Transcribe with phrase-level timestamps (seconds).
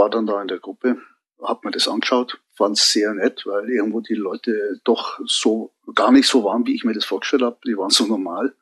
[0.00, 0.96] war dann da in der Gruppe,
[1.42, 6.10] hab mir das angeschaut, fand es sehr nett, weil irgendwo die Leute doch so gar
[6.10, 7.58] nicht so waren, wie ich mir das vorgestellt habe.
[7.66, 8.54] Die waren so normal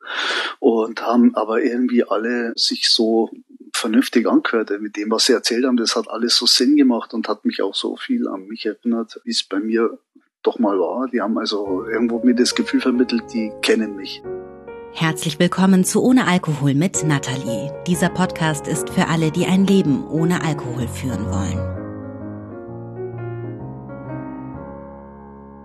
[0.59, 3.31] und haben aber irgendwie alle sich so
[3.73, 5.77] vernünftig angehört mit dem, was sie erzählt haben.
[5.77, 9.21] Das hat alles so Sinn gemacht und hat mich auch so viel an mich erinnert,
[9.23, 9.97] wie es bei mir
[10.43, 11.07] doch mal war.
[11.07, 14.23] Die haben also irgendwo mir das Gefühl vermittelt, die kennen mich.
[14.95, 17.73] Herzlich willkommen zu Ohne Alkohol mit Nathalie.
[17.87, 21.77] Dieser Podcast ist für alle, die ein Leben ohne Alkohol führen wollen.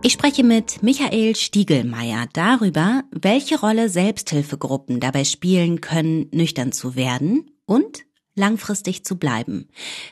[0.04, 7.50] Ich spreche mit Michael Stiegelmeier darüber, welche Rolle Selbsthilfegruppen dabei spielen können, nüchtern zu werden
[7.66, 8.04] und
[8.36, 9.70] langfristig zu bleiben.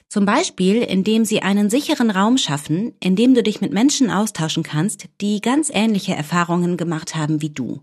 [0.08, 4.64] Zum Beispiel, indem sie einen sicheren Raum schaffen, in dem du dich mit Menschen austauschen
[4.64, 7.81] kannst, die ganz ähnliche Erfahrungen gemacht haben wie du.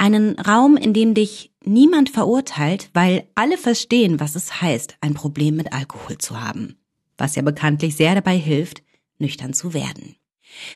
[0.00, 5.56] Einen Raum, in dem dich niemand verurteilt, weil alle verstehen, was es heißt, ein Problem
[5.56, 6.78] mit Alkohol zu haben.
[7.18, 8.82] Was ja bekanntlich sehr dabei hilft,
[9.18, 10.16] nüchtern zu werden.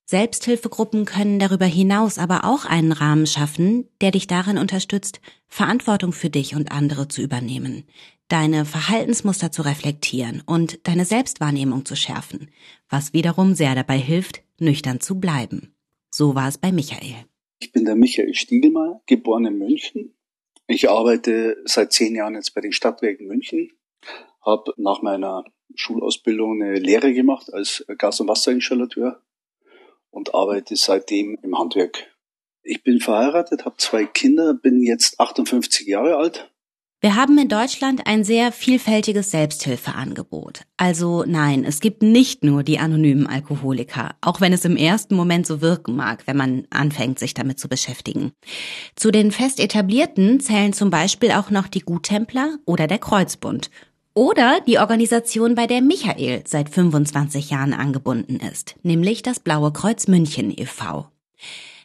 [0.04, 6.28] Selbsthilfegruppen können darüber hinaus aber auch einen Rahmen schaffen, der dich darin unterstützt, Verantwortung für
[6.28, 7.84] dich und andere zu übernehmen,
[8.28, 12.50] deine Verhaltensmuster zu reflektieren und deine Selbstwahrnehmung zu schärfen,
[12.90, 15.74] was wiederum sehr dabei hilft, nüchtern zu bleiben.
[16.10, 17.24] So war es bei Michael.
[17.58, 20.14] Ich bin der Michael Stiegelmeier, geboren in München.
[20.66, 23.70] Ich arbeite seit zehn Jahren jetzt bei den Stadtwerken München,
[24.40, 25.44] habe nach meiner
[25.74, 29.22] Schulausbildung eine Lehre gemacht als Gas- und Wasserinstallateur
[30.10, 32.10] und arbeite seitdem im Handwerk.
[32.62, 36.50] Ich bin verheiratet, habe zwei Kinder, bin jetzt 58 Jahre alt
[37.04, 40.62] wir haben in Deutschland ein sehr vielfältiges Selbsthilfeangebot.
[40.78, 45.46] Also nein, es gibt nicht nur die anonymen Alkoholiker, auch wenn es im ersten Moment
[45.46, 48.32] so wirken mag, wenn man anfängt, sich damit zu beschäftigen.
[48.96, 53.68] Zu den fest etablierten zählen zum Beispiel auch noch die Guttempler oder der Kreuzbund
[54.14, 60.08] oder die Organisation, bei der Michael seit 25 Jahren angebunden ist, nämlich das Blaue Kreuz
[60.08, 61.06] München e.V.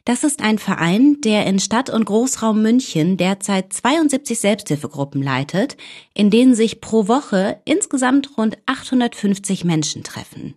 [0.10, 5.78] Das ist ein Verein, der in Stadt- und Großraum München derzeit 72 Selbsthilfegruppen leitet,
[6.16, 10.56] in denen sich pro Woche insgesamt rund 850 Menschen treffen.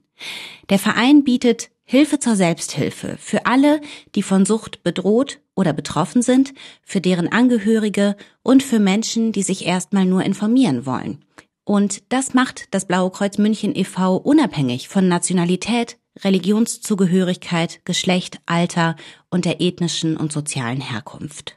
[0.71, 3.83] Der Verein bietet Hilfe zur Selbsthilfe für alle,
[4.15, 9.67] die von Sucht bedroht oder betroffen sind, für deren Angehörige und für Menschen, die sich
[9.67, 11.27] erstmal nur informieren wollen.
[11.65, 14.17] Und das macht das Blaue Kreuz München e.V.
[14.17, 18.97] unabhängig von Nationalität, Religionszugehörigkeit, Geschlecht, Alter
[19.31, 21.57] und der ethnischen und sozialen Herkunft.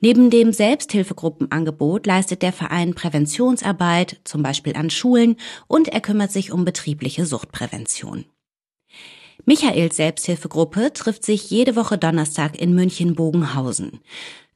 [0.00, 5.36] Neben dem Selbsthilfegruppenangebot leistet der Verein Präventionsarbeit, zum Beispiel an Schulen,
[5.66, 8.26] und er kümmert sich um betriebliche Suchtprävention.
[9.46, 14.00] Michaels Selbsthilfegruppe trifft sich jede Woche Donnerstag in München-Bogenhausen.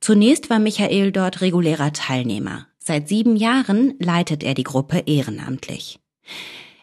[0.01, 2.67] Zunächst war Michael dort regulärer Teilnehmer.
[2.79, 5.99] Seit sieben Jahren leitet er die Gruppe ehrenamtlich.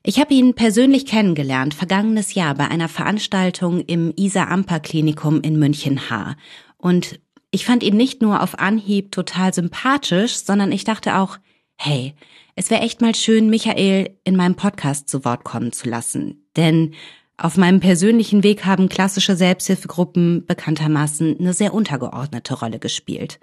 [0.07, 6.37] Ich habe ihn persönlich kennengelernt, vergangenes Jahr bei einer Veranstaltung im Isa-Amper-Klinikum in München-Haar.
[6.77, 11.39] Und ich fand ihn nicht nur auf Anhieb total sympathisch, sondern ich dachte auch,
[11.75, 12.13] hey,
[12.55, 16.45] es wäre echt mal schön, Michael in meinem Podcast zu Wort kommen zu lassen.
[16.55, 16.93] Denn
[17.37, 23.39] auf meinem persönlichen Weg haben klassische Selbsthilfegruppen bekanntermaßen eine sehr untergeordnete Rolle gespielt.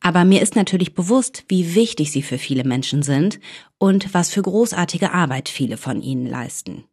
[0.00, 3.40] Aber mir ist natürlich bewusst, wie wichtig sie für viele Menschen sind
[3.78, 6.84] und was für großartige Arbeit viele von ihnen leisten.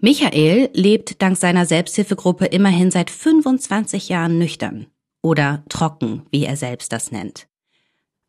[0.00, 4.86] Michael lebt dank seiner Selbsthilfegruppe immerhin seit 25 Jahren nüchtern
[5.22, 7.48] oder trocken, wie er selbst das nennt.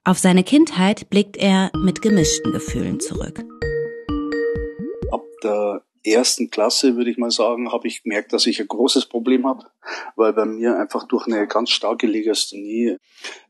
[0.03, 3.43] Auf seine Kindheit blickt er mit gemischten Gefühlen zurück.
[5.11, 9.05] Ab der ersten Klasse, würde ich mal sagen, habe ich gemerkt, dass ich ein großes
[9.05, 9.65] Problem habe,
[10.15, 12.97] weil bei mir einfach durch eine ganz starke Legasthenie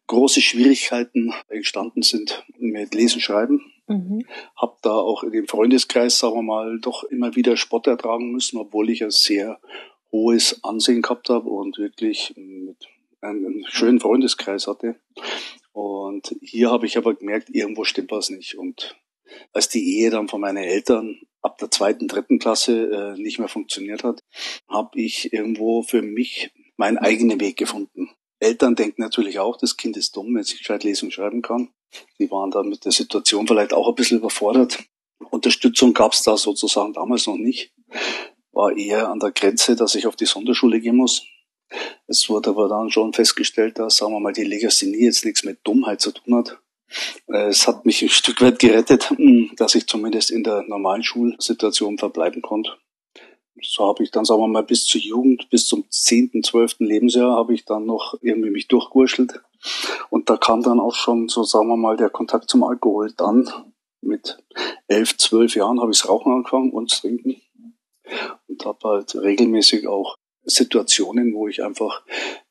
[0.08, 3.62] große Schwierigkeiten entstanden sind mit Lesen, Schreiben.
[3.88, 4.26] Mhm.
[4.56, 8.58] Habe da auch in dem Freundeskreis, sagen wir mal, doch immer wieder Spott ertragen müssen,
[8.58, 9.60] obwohl ich ein sehr
[10.12, 12.78] hohes Ansehen gehabt habe und wirklich mit
[13.22, 14.96] einen schönen Freundeskreis hatte.
[15.72, 18.56] Und hier habe ich aber gemerkt, irgendwo stimmt was nicht.
[18.58, 18.96] Und
[19.54, 23.48] als die Ehe dann von meinen Eltern ab der zweiten, dritten Klasse äh, nicht mehr
[23.48, 24.22] funktioniert hat,
[24.68, 28.10] habe ich irgendwo für mich meinen eigenen Weg gefunden.
[28.40, 31.70] Eltern denken natürlich auch, das Kind ist dumm, wenn es gescheit lesen und schreiben kann.
[32.20, 34.84] Die waren dann mit der Situation vielleicht auch ein bisschen überfordert.
[35.30, 37.72] Unterstützung gab es da sozusagen damals noch nicht.
[38.52, 41.24] War eher an der Grenze, dass ich auf die Sonderschule gehen muss.
[42.08, 45.60] Es wurde aber dann schon festgestellt, dass, sagen wir mal, die Legasthenie jetzt nichts mit
[45.64, 46.60] Dummheit zu tun hat.
[47.28, 49.12] Es hat mich ein Stück weit gerettet,
[49.58, 52.72] dass ich zumindest in der normalen Schulsituation verbleiben konnte.
[53.62, 57.36] So habe ich dann, sagen wir mal, bis zur Jugend, bis zum zehnten, zwölften Lebensjahr
[57.36, 59.42] habe ich dann noch irgendwie mich durchgewurschtelt.
[60.10, 63.14] Und da kam dann auch schon, so sagen wir mal, der Kontakt zum Alkohol.
[63.16, 63.50] Dann,
[64.02, 64.38] Mit
[64.88, 67.42] elf, zwölf Jahren habe ich das Rauchen angefangen und das Trinken.
[68.48, 72.04] Und habe halt regelmäßig auch Situationen, wo ich einfach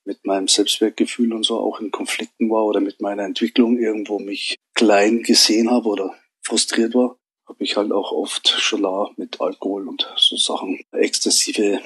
[0.05, 4.57] mit meinem Selbstwertgefühl und so auch in Konflikten war oder mit meiner Entwicklung irgendwo mich
[4.75, 7.17] klein gesehen habe oder frustriert war,
[7.49, 11.81] habe ich halt auch oft Scholar mit Alkohol und so Sachen, exzessive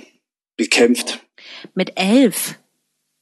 [0.56, 1.20] bekämpft.
[1.74, 2.58] Mit elf?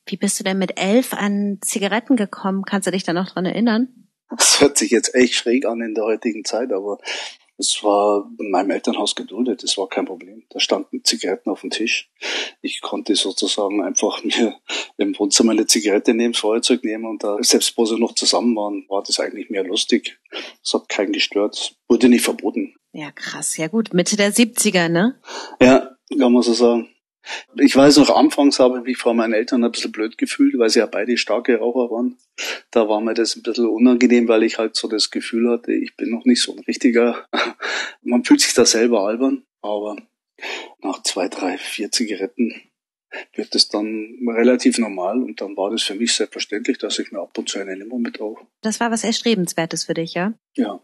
[0.07, 2.65] Wie bist du denn mit elf an Zigaretten gekommen?
[2.65, 3.89] Kannst du dich da noch dran erinnern?
[4.31, 6.99] Das hört sich jetzt echt schräg an in der heutigen Zeit, aber
[7.57, 10.45] es war in meinem Elternhaus geduldet, es war kein Problem.
[10.51, 12.11] Da standen Zigaretten auf dem Tisch.
[12.63, 14.57] Ich konnte sozusagen einfach mir
[14.97, 18.85] im Wohnzimmer eine Zigarette nehmen, Feuerzeug nehmen und da, selbst wo sie noch zusammen waren,
[18.89, 20.19] war das eigentlich mehr lustig.
[20.63, 22.75] Das hat keinen gestört, es wurde nicht verboten.
[22.93, 23.57] Ja, krass.
[23.57, 25.21] Ja gut, Mitte der 70er, ne?
[25.61, 26.94] Ja, kann man so sagen.
[27.57, 30.71] Ich weiß noch, anfangs habe ich mich vor meinen Eltern ein bisschen blöd gefühlt, weil
[30.71, 32.19] sie ja beide starke Raucher waren.
[32.71, 35.97] Da war mir das ein bisschen unangenehm, weil ich halt so das Gefühl hatte, ich
[35.97, 37.27] bin noch nicht so ein richtiger.
[38.03, 39.97] Man fühlt sich da selber albern, aber
[40.83, 42.55] nach zwei, drei, vier Zigaretten
[43.35, 47.21] wird es dann relativ normal und dann war das für mich selbstverständlich, dass ich mir
[47.21, 48.45] ab und zu eine Limo mit rauche.
[48.61, 50.35] Das war was Erstrebenswertes für dich, ja?
[50.57, 50.81] Ja,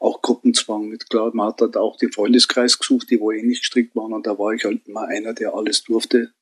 [0.00, 1.08] auch Gruppenzwang mit.
[1.08, 4.38] Klar, man hat halt auch den Freundeskreis gesucht, die wo ähnlich gestrickt waren und da
[4.38, 6.32] war ich halt immer einer, der alles durfte.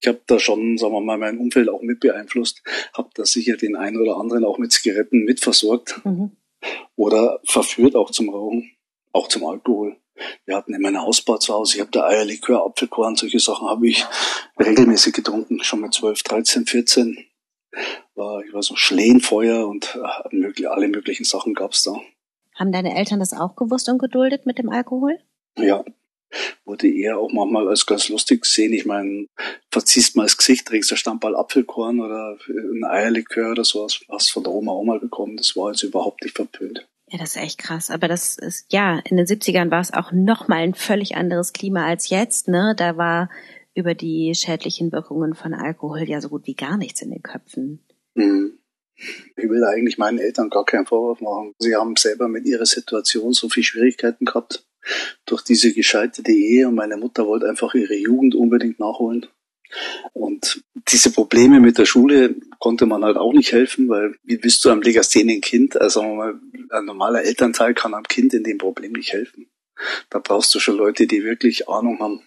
[0.00, 2.62] Ich habe da schon, sagen wir mal, mein Umfeld auch mit beeinflusst,
[2.94, 6.32] habe da sicher den einen oder anderen auch mit Zigaretten mitversorgt mhm.
[6.96, 8.72] oder verführt auch zum Rauchen,
[9.12, 9.96] auch zum Alkohol.
[10.44, 13.88] Wir hatten immer eine Hausbar zu Hause, ich habe da Eierlikör, Apfelkorn, solche Sachen habe
[13.88, 14.04] ich
[14.58, 17.26] regelmäßig getrunken, schon mit 12, 13, 14
[18.14, 21.98] war, ich war so Schlehenfeuer und äh, alle möglichen Sachen gab's da.
[22.62, 25.18] Haben deine Eltern das auch gewusst und geduldet mit dem Alkohol?
[25.58, 25.84] Ja,
[26.64, 28.72] wurde eher auch manchmal als ganz lustig gesehen.
[28.72, 29.26] Ich meine,
[29.68, 34.44] verziehst mal das Gesicht, trinkst ein Stammball Apfelkorn oder ein Eierlikör oder sowas, was von
[34.44, 35.36] der Oma auch mal bekommen.
[35.36, 36.88] Das war also überhaupt nicht verpönt.
[37.10, 37.90] Ja, das ist echt krass.
[37.90, 41.84] Aber das ist, ja, in den 70ern war es auch nochmal ein völlig anderes Klima
[41.84, 42.74] als jetzt, ne?
[42.76, 43.28] Da war
[43.74, 47.84] über die schädlichen Wirkungen von Alkohol ja so gut wie gar nichts in den Köpfen.
[48.14, 48.56] Mhm.
[49.36, 51.54] Ich will eigentlich meinen Eltern gar keinen Vorwurf machen.
[51.58, 54.64] Sie haben selber mit ihrer Situation so viel Schwierigkeiten gehabt
[55.26, 59.26] durch diese gescheiterte Ehe und meine Mutter wollte einfach ihre Jugend unbedingt nachholen.
[60.12, 64.64] Und diese Probleme mit der Schule konnte man halt auch nicht helfen, weil wie bist
[64.64, 69.48] du einem Legasthenienkind, also ein normaler Elternteil kann einem Kind in dem Problem nicht helfen.
[70.10, 72.22] Da brauchst du schon Leute, die wirklich Ahnung haben.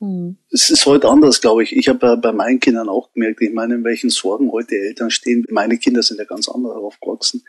[0.00, 0.38] Mhm.
[0.50, 1.74] Es ist heute anders, glaube ich.
[1.74, 5.44] Ich habe bei meinen Kindern auch gemerkt, ich meine, in welchen Sorgen heute Eltern stehen.
[5.50, 7.44] Meine Kinder sind ja ganz anders aufgewachsen.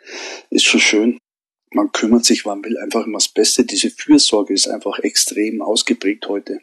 [0.49, 1.19] Ist schon schön.
[1.71, 3.63] Man kümmert sich, man will einfach immer das Beste.
[3.63, 6.61] Diese Fürsorge ist einfach extrem ausgeprägt heute.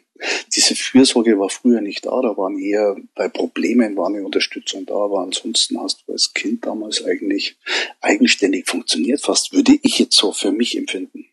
[0.53, 2.21] Diese Fürsorge war früher nicht da.
[2.21, 6.65] Da waren eher bei Problemen war eine Unterstützung da, aber ansonsten hast du als Kind
[6.65, 7.57] damals eigentlich
[8.01, 9.21] eigenständig funktioniert.
[9.21, 11.27] Fast würde ich jetzt so für mich empfinden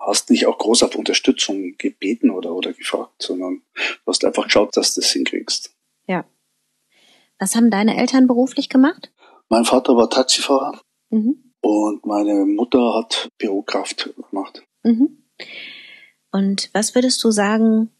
[0.00, 4.76] hast nicht auch groß auf Unterstützung gebeten oder, oder gefragt, sondern du hast einfach geschaut,
[4.76, 5.74] dass du das hinkriegst.
[6.06, 6.24] Ja.
[7.38, 9.12] Was haben deine Eltern beruflich gemacht?
[9.48, 11.52] Mein Vater war Taxifahrer mhm.
[11.60, 14.64] und meine Mutter hat Bürokraft gemacht.
[14.82, 15.24] Mhm.
[16.32, 17.90] Und was würdest du sagen,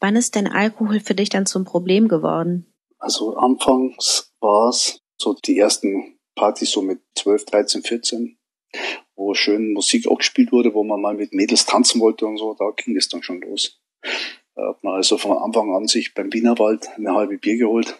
[0.00, 2.66] wann ist denn Alkohol für dich dann zum Problem geworden?
[2.98, 8.38] Also anfangs war es so die ersten Partys so mit 12, 13, 14
[9.20, 12.54] wo schön Musik auch gespielt wurde, wo man mal mit Mädels tanzen wollte und so,
[12.58, 13.78] da ging es dann schon los.
[14.56, 17.96] Da hat man also von Anfang an sich beim Wienerwald eine halbe Bier geholt,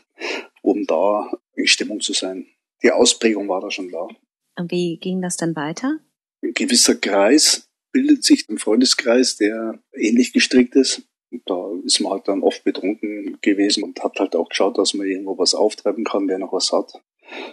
[0.62, 2.46] um da in Stimmung zu sein.
[2.82, 4.08] Die Ausprägung war da schon da.
[4.56, 5.98] Und wie ging das dann weiter?
[6.42, 11.02] Ein gewisser Kreis bildet sich, ein Freundeskreis, der ähnlich gestrickt ist.
[11.30, 14.94] Und da ist man halt dann oft betrunken gewesen und hat halt auch geschaut, dass
[14.94, 16.92] man irgendwo was auftreiben kann, wer noch was hat.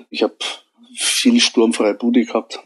[0.09, 0.35] Ich habe
[0.95, 2.63] viel sturmfreie Bude gehabt,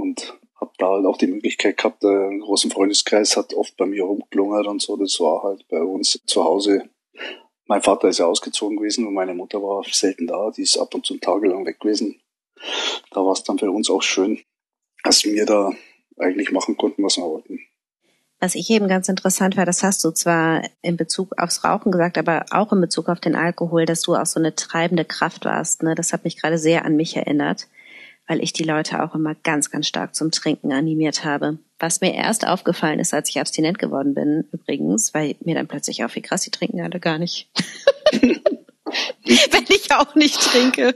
[0.00, 4.04] und habe da halt auch die Möglichkeit gehabt, einen großen Freundeskreis hat oft bei mir
[4.04, 4.96] rumgelungert und so.
[4.96, 6.88] Das war halt bei uns zu Hause.
[7.66, 10.50] Mein Vater ist ja ausgezogen gewesen und meine Mutter war selten da.
[10.50, 12.20] Die ist ab und zu tagelang weg gewesen.
[13.10, 14.40] Da war es dann für uns auch schön,
[15.02, 15.72] dass wir da
[16.18, 17.60] eigentlich machen konnten, was wir wollten.
[18.38, 22.16] Was ich eben ganz interessant war, das hast du zwar in Bezug aufs Rauchen gesagt,
[22.16, 25.82] aber auch in Bezug auf den Alkohol, dass du auch so eine treibende Kraft warst.
[25.82, 25.94] Ne?
[25.94, 27.68] Das hat mich gerade sehr an mich erinnert
[28.30, 31.58] weil ich die Leute auch immer ganz, ganz stark zum Trinken animiert habe.
[31.80, 36.04] Was mir erst aufgefallen ist, als ich abstinent geworden bin, übrigens, weil mir dann plötzlich
[36.04, 37.50] auf, wie krass, die trinken alle gar nicht.
[38.12, 40.94] Wenn ich auch nicht trinke.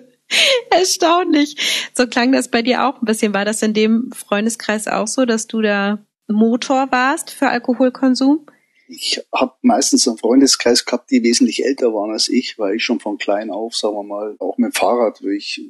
[0.71, 1.91] Erstaunlich.
[1.93, 3.35] So klang das bei dir auch ein bisschen.
[3.35, 5.99] War das in dem Freundeskreis auch so, dass du da
[6.29, 8.47] Motor warst für Alkoholkonsum?
[8.87, 13.00] Ich habe meistens einen Freundeskreis gehabt, die wesentlich älter waren als ich, weil ich schon
[13.00, 15.61] von klein auf, sagen wir mal, auch mit dem Fahrrad, wo ich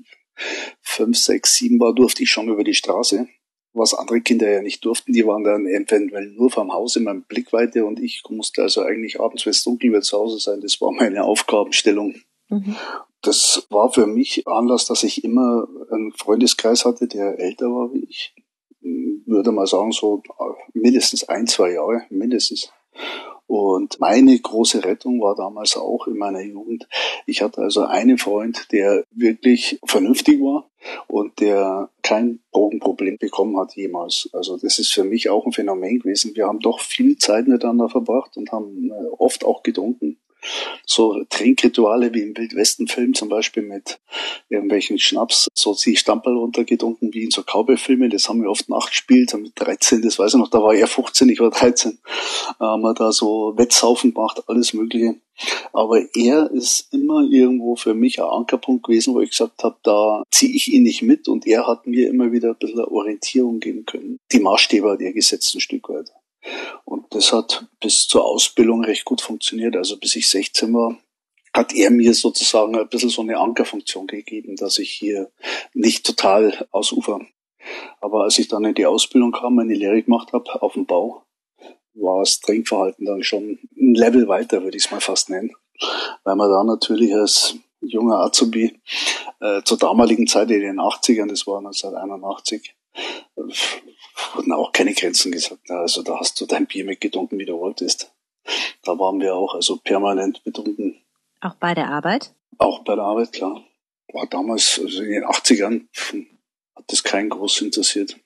[0.81, 3.29] fünf, sechs, sieben war, durfte ich schon über die Straße.
[3.75, 5.12] was andere Kinder ja nicht durften.
[5.12, 9.21] Die waren dann eventuell nur vom Haus in meinem Blickweite und ich musste also eigentlich
[9.21, 10.61] abends, wenn es dunkel wird, zu Hause sein.
[10.61, 12.14] Das war meine Aufgabenstellung.
[12.49, 12.76] Mhm.
[13.21, 18.05] Das war für mich Anlass, dass ich immer einen Freundeskreis hatte, der älter war wie
[18.09, 18.35] ich.
[19.26, 20.23] Würde mal sagen, so
[20.75, 22.71] mindestens ein, zwei Jahre, mindestens.
[23.46, 26.88] Und meine große Rettung war damals auch in meiner Jugend.
[27.26, 30.70] Ich hatte also einen Freund, der wirklich vernünftig war
[31.08, 34.28] und der kein Drogenproblem bekommen hat jemals.
[34.32, 36.34] Also das ist für mich auch ein Phänomen gewesen.
[36.34, 40.18] Wir haben doch viel Zeit miteinander verbracht und haben äh, oft auch getrunken
[40.86, 43.98] so Trinkrituale wie im Wildwesten-Film zum Beispiel mit
[44.48, 48.10] irgendwelchen Schnaps, so die Stamperl runtergedunken wie in so Cowboy-Filmen.
[48.10, 49.34] Das haben wir oft nachgespielt.
[49.34, 51.98] Mit 13, das weiß ich noch, da war er 15, ich war 13.
[52.60, 55.16] Haben wir da so Wettsaufen gemacht, alles Mögliche.
[55.72, 60.22] Aber er ist immer irgendwo für mich ein Ankerpunkt gewesen, wo ich gesagt habe, da
[60.30, 63.84] ziehe ich ihn nicht mit und er hat mir immer wieder ein bisschen Orientierung geben
[63.84, 64.18] können.
[64.32, 66.12] Die Maßstäbe hat er gesetzt ein Stück weit.
[66.84, 69.76] Und das hat bis zur Ausbildung recht gut funktioniert.
[69.76, 70.98] Also bis ich 16 war,
[71.54, 75.30] hat er mir sozusagen ein bisschen so eine Ankerfunktion gegeben, dass ich hier
[75.72, 77.20] nicht total ausufer.
[78.00, 81.22] Aber als ich dann in die Ausbildung kam, meine Lehre gemacht habe auf dem Bau,
[81.94, 85.52] war das Trinkverhalten dann schon ein Level weiter, würde ich es mal fast nennen.
[86.24, 88.80] Weil man da natürlich als junger Azubi
[89.40, 92.74] äh, zur damaligen Zeit in den 80ern, das war 1981,
[93.36, 95.70] wurden auch keine Grenzen gesagt.
[95.70, 98.12] Also da hast du dein Bier mitgetrunken, wie du wolltest.
[98.82, 101.00] Da waren wir auch also permanent betrunken.
[101.40, 102.34] Auch bei der Arbeit?
[102.58, 103.64] Auch bei der Arbeit, klar.
[104.12, 105.86] War damals, also in den 80ern,
[106.76, 108.16] hat das keinen groß interessiert.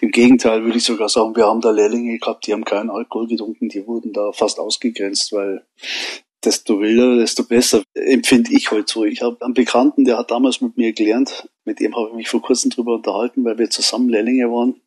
[0.00, 3.28] Im Gegenteil würde ich sogar sagen, wir haben da Lehrlinge gehabt, die haben keinen Alkohol
[3.28, 5.66] getrunken, die wurden da fast ausgegrenzt, weil
[6.46, 9.04] desto wilder, desto besser, empfinde ich heute so.
[9.04, 12.28] Ich habe einen Bekannten, der hat damals mit mir gelernt, mit dem habe ich mich
[12.28, 14.80] vor kurzem drüber unterhalten, weil wir zusammen Lehrlinge waren.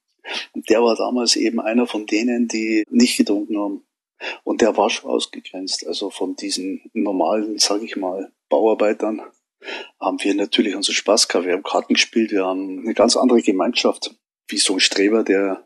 [0.53, 3.83] Und der war damals eben einer von denen, die nicht getrunken haben.
[4.43, 5.85] Und der war schon ausgegrenzt.
[5.87, 9.21] Also von diesen normalen, sage ich mal, Bauarbeitern
[9.99, 11.45] haben wir natürlich unseren Spaß gehabt.
[11.45, 14.15] Wir haben Karten gespielt, wir haben eine ganz andere Gemeinschaft,
[14.47, 15.65] wie so ein Streber, der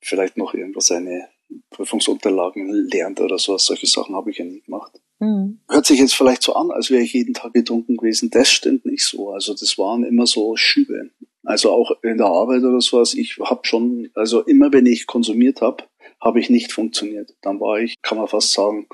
[0.00, 1.28] vielleicht noch irgendwo seine
[1.70, 3.64] Prüfungsunterlagen lernt oder sowas.
[3.64, 5.00] Solche Sachen habe ich ja nie gemacht.
[5.20, 5.60] Mhm.
[5.68, 8.30] Hört sich jetzt vielleicht so an, als wäre ich jeden Tag betrunken gewesen.
[8.30, 9.30] Das stimmt nicht so.
[9.30, 11.10] Also das waren immer so Schübe.
[11.44, 13.14] Also auch in der Arbeit oder sowas.
[13.14, 15.84] Ich habe schon, also immer wenn ich konsumiert habe,
[16.20, 17.34] habe ich nicht funktioniert.
[17.42, 18.86] Dann war ich, kann man fast sagen,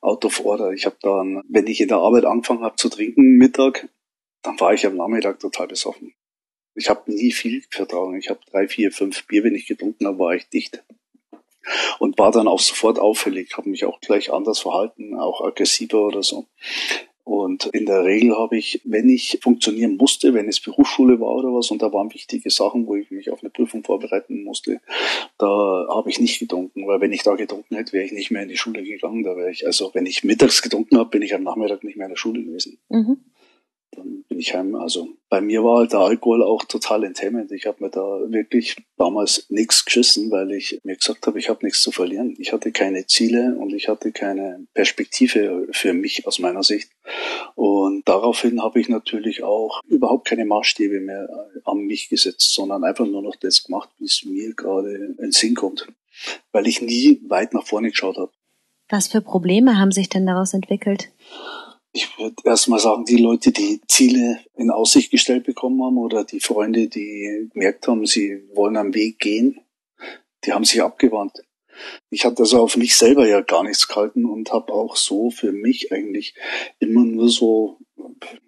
[0.00, 0.72] out of order.
[0.72, 3.88] Ich habe dann, wenn ich in der Arbeit angefangen habe zu trinken Mittag,
[4.42, 6.14] dann war ich am Nachmittag total besoffen.
[6.74, 8.16] Ich habe nie viel vertragen.
[8.16, 10.84] Ich habe drei, vier, fünf Bier, wenn ich getrunken habe, war ich dicht
[11.98, 16.22] und war dann auch sofort auffällig, habe mich auch gleich anders verhalten, auch aggressiver oder
[16.22, 16.46] so.
[17.28, 21.48] Und in der Regel habe ich, wenn ich funktionieren musste, wenn es Berufsschule war oder
[21.48, 24.80] was, und da waren wichtige Sachen, wo ich mich auf eine Prüfung vorbereiten musste,
[25.36, 28.44] da habe ich nicht getrunken, weil wenn ich da getrunken hätte, wäre ich nicht mehr
[28.44, 29.24] in die Schule gegangen.
[29.24, 32.06] Da wäre ich, also wenn ich mittags getrunken habe, bin ich am Nachmittag nicht mehr
[32.06, 32.78] in der Schule gewesen.
[32.88, 33.18] Mhm
[33.98, 34.74] dann bin ich heim.
[34.74, 37.52] Also bei mir war halt der Alkohol auch total enthemmend.
[37.52, 41.64] Ich habe mir da wirklich damals nichts geschissen, weil ich mir gesagt habe, ich habe
[41.64, 42.34] nichts zu verlieren.
[42.38, 46.90] Ich hatte keine Ziele und ich hatte keine Perspektive für mich aus meiner Sicht.
[47.54, 51.28] Und daraufhin habe ich natürlich auch überhaupt keine Maßstäbe mehr
[51.64, 55.54] an mich gesetzt, sondern einfach nur noch das gemacht, wie es mir gerade in Sinn
[55.54, 55.86] kommt.
[56.52, 58.32] Weil ich nie weit nach vorne geschaut habe.
[58.88, 61.10] Was für Probleme haben sich denn daraus entwickelt?
[61.92, 66.40] Ich würde erstmal sagen, die Leute, die Ziele in Aussicht gestellt bekommen haben oder die
[66.40, 69.60] Freunde, die gemerkt haben, sie wollen am Weg gehen,
[70.44, 71.42] die haben sich abgewandt.
[72.10, 75.52] Ich hatte also auf mich selber ja gar nichts gehalten und habe auch so für
[75.52, 76.34] mich eigentlich
[76.78, 77.78] immer nur so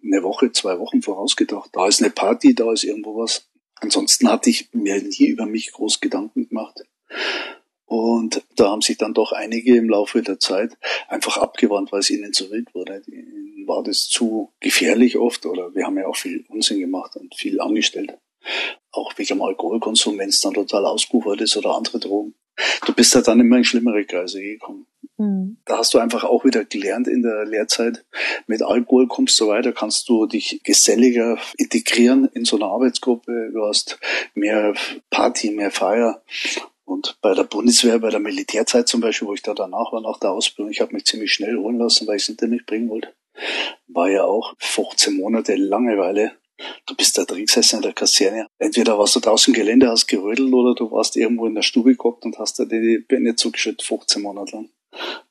[0.03, 1.71] eine Woche, zwei Wochen vorausgedacht.
[1.73, 3.49] Da ist eine Party, da ist irgendwo was.
[3.77, 6.85] Ansonsten hatte ich mir nie über mich groß Gedanken gemacht.
[7.91, 10.79] Und da haben sich dann doch einige im Laufe der Zeit
[11.09, 13.03] einfach abgewandt, weil es ihnen zu wild wurde.
[13.09, 17.35] Ihnen war das zu gefährlich oft oder wir haben ja auch viel Unsinn gemacht und
[17.35, 18.17] viel angestellt.
[18.93, 22.35] Auch wegen dem Alkoholkonsum, wenn es dann total ausgeufert ist oder andere Drogen.
[22.87, 24.87] Du bist ja dann immer in schlimmere Kreise gekommen.
[25.17, 25.57] Mhm.
[25.65, 28.05] Da hast du einfach auch wieder gelernt in der Lehrzeit,
[28.47, 33.51] mit Alkohol kommst du weiter, kannst du dich geselliger integrieren in so einer Arbeitsgruppe.
[33.53, 33.99] Du hast
[34.35, 34.75] mehr
[35.11, 36.23] Party, mehr Feier
[36.91, 40.19] und bei der Bundeswehr, bei der Militärzeit zum Beispiel, wo ich da danach war, nach
[40.19, 42.91] der Ausbildung, ich habe mich ziemlich schnell holen lassen, weil ich es hinter mich bringen
[42.91, 43.15] wollte,
[43.87, 46.33] war ja auch 15 Monate Langeweile.
[46.87, 48.49] Du bist da drin gesessen in der Kaserne.
[48.59, 51.91] Entweder warst du draußen im Gelände, hast gerödelt oder du warst irgendwo in der Stube
[51.91, 54.71] geguckt und hast da die Beine zugeschüttet, 15 Monate lang.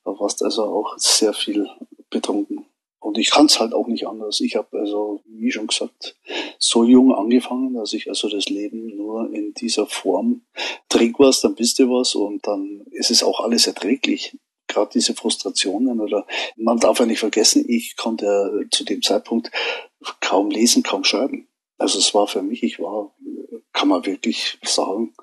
[0.02, 1.68] Da warst also auch sehr viel
[2.08, 2.64] betrunken.
[3.00, 4.40] Und ich kann es halt auch nicht anders.
[4.40, 6.16] Ich habe also, wie schon gesagt,
[6.58, 10.42] so jung angefangen, dass ich also das Leben nur in dieser Form
[10.90, 14.36] trink was, dann bist du was und dann ist es auch alles erträglich.
[14.68, 16.26] Gerade diese Frustrationen oder
[16.56, 19.50] man darf ja nicht vergessen, ich konnte zu dem Zeitpunkt
[20.20, 21.48] kaum lesen, kaum schreiben.
[21.78, 23.10] Also es war für mich, ich war,
[23.72, 25.14] kann man wirklich sagen,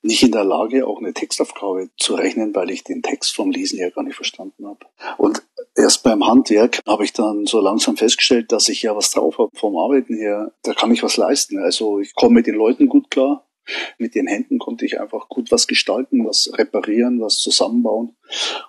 [0.00, 3.80] nicht in der Lage, auch eine Textaufgabe zu rechnen, weil ich den Text vom Lesen
[3.80, 4.86] ja gar nicht verstanden habe.
[5.18, 5.42] Und
[5.76, 9.50] erst beim Handwerk habe ich dann so langsam festgestellt, dass ich ja was drauf habe
[9.54, 10.52] vom Arbeiten her.
[10.62, 11.58] Da kann ich was leisten.
[11.58, 13.46] Also ich komme mit den Leuten gut klar.
[13.96, 18.14] Mit den Händen konnte ich einfach gut was gestalten, was reparieren, was zusammenbauen.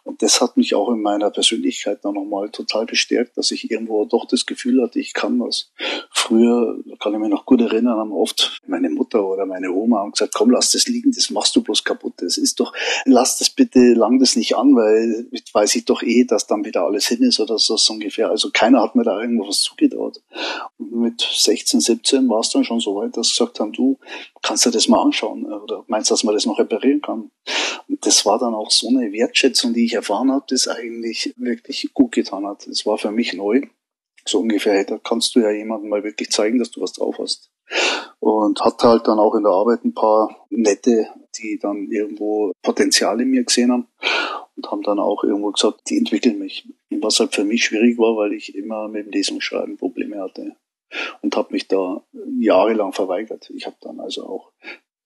[0.03, 4.05] Und das hat mich auch in meiner Persönlichkeit dann nochmal total bestärkt, dass ich irgendwo
[4.05, 5.72] doch das Gefühl hatte, ich kann was.
[6.12, 10.12] Früher, kann ich mich noch gut erinnern, haben oft meine Mutter oder meine Oma haben
[10.12, 12.13] gesagt, komm, lass das liegen, das machst du bloß kaputt.
[12.17, 12.74] Das ist doch,
[13.05, 16.84] lass das bitte, lang das nicht an, weil weiß ich doch eh, dass dann wieder
[16.84, 18.29] alles hin ist oder so, so ungefähr.
[18.29, 20.22] Also keiner hat mir da irgendwo was zugetraut.
[20.77, 23.98] Und mit 16, 17 war es dann schon so weit, dass sie gesagt haben, du
[24.41, 27.31] kannst dir das mal anschauen oder meinst, dass man das noch reparieren kann.
[27.88, 31.33] Und das war dann auch so eine Wertschätzung Wertschätzung, die ich erfahren habe, das eigentlich
[31.38, 32.67] wirklich gut getan hat.
[32.67, 33.62] Es war für mich neu.
[34.27, 37.51] So ungefähr, da kannst du ja jemandem mal wirklich zeigen, dass du was drauf hast.
[38.19, 41.07] Und hatte halt dann auch in der Arbeit ein paar Nette,
[41.38, 43.88] die dann irgendwo Potenzial in mir gesehen haben
[44.55, 46.67] und haben dann auch irgendwo gesagt, die entwickeln mich.
[47.01, 50.19] Was halt für mich schwierig war, weil ich immer mit dem Lesen und Schreiben Probleme
[50.19, 50.55] hatte
[51.21, 52.03] und habe mich da
[52.39, 53.50] jahrelang verweigert.
[53.53, 54.51] Ich habe dann also auch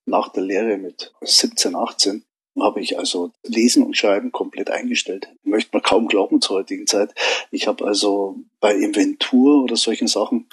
[0.05, 2.23] nach der Lehre mit 17, 18
[2.63, 5.29] habe ich also Lesen und Schreiben komplett eingestellt.
[5.43, 7.13] Möchte man kaum glauben zur heutigen Zeit.
[7.51, 10.47] Ich habe also bei Inventur oder solchen Sachen,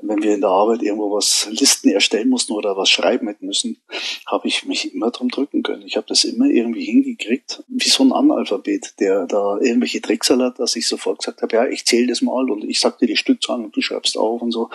[0.00, 3.78] wenn wir in der Arbeit irgendwo was Listen erstellen mussten oder was schreiben hätten müssen,
[4.26, 5.86] habe ich mich immer drum drücken können.
[5.86, 10.58] Ich habe das immer irgendwie hingekriegt, wie so ein Analphabet, der da irgendwelche Tricks hat,
[10.58, 13.16] dass ich sofort gesagt habe, ja, ich zähle das mal und ich sag dir die
[13.16, 14.70] Stückzahlen und du schreibst auf und so.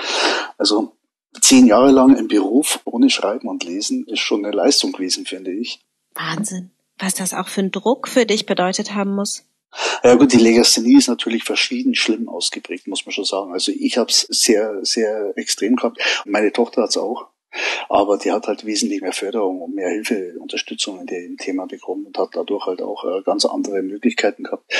[0.58, 0.94] Also
[1.41, 5.51] zehn Jahre lang im Beruf ohne Schreiben und Lesen ist schon eine Leistung gewesen, finde
[5.51, 5.79] ich.
[6.15, 6.72] Wahnsinn.
[7.00, 9.46] Was das auch für einen Druck für dich bedeutet haben muss.
[10.04, 13.51] Ja gut, die Legasthenie ist natürlich verschieden schlimm ausgeprägt, muss man schon sagen.
[13.53, 16.00] Also ich habe es sehr, sehr extrem gehabt.
[16.25, 17.27] Meine Tochter hat es auch.
[17.90, 22.05] Aber die hat halt wesentlich mehr Förderung und mehr Hilfe, Unterstützung in dem Thema bekommen
[22.05, 24.72] und hat dadurch halt auch äh, ganz andere Möglichkeiten gehabt.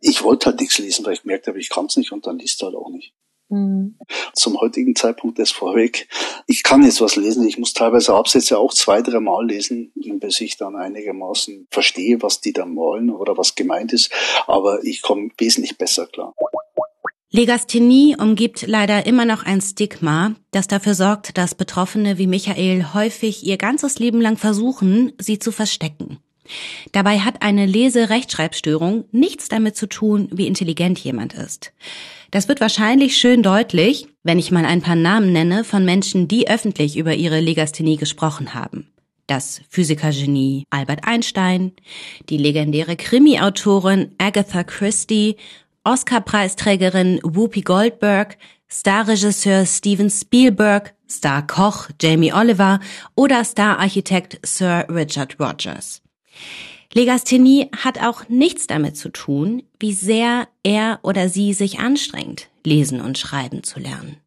[0.00, 2.38] Ich wollte halt nichts lesen, weil ich gemerkt habe, ich kann es nicht und dann
[2.38, 3.14] liest halt auch nicht.
[3.48, 3.96] Mhm.
[4.34, 6.08] Zum heutigen Zeitpunkt das vorweg.
[6.46, 7.46] Ich kann jetzt was lesen.
[7.46, 12.40] Ich muss teilweise Absätze auch zwei, drei Mal lesen, bis ich dann einigermaßen verstehe, was
[12.40, 14.10] die da malen oder was gemeint ist.
[14.46, 16.34] Aber ich komme wesentlich besser klar.
[17.30, 23.44] Legasthenie umgibt leider immer noch ein Stigma, das dafür sorgt, dass Betroffene wie Michael häufig
[23.44, 26.20] ihr ganzes Leben lang versuchen, sie zu verstecken.
[26.92, 31.72] Dabei hat eine Lese-Rechtschreibstörung nichts damit zu tun, wie intelligent jemand ist.
[32.30, 36.48] Das wird wahrscheinlich schön deutlich, wenn ich mal ein paar Namen nenne von Menschen, die
[36.48, 38.88] öffentlich über ihre Legasthenie gesprochen haben.
[39.26, 41.72] Das Physikergenie Albert Einstein,
[42.28, 45.36] die legendäre Krimi-Autorin Agatha Christie,
[45.84, 48.36] Oscar-Preisträgerin Whoopi Goldberg,
[48.68, 52.80] Starregisseur Steven Spielberg, Star-Koch Jamie Oliver
[53.14, 56.03] oder Star-Architekt Sir Richard Rogers.
[56.92, 63.00] Legasthenie hat auch nichts damit zu tun, wie sehr er oder sie sich anstrengt, lesen
[63.00, 64.18] und schreiben zu lernen.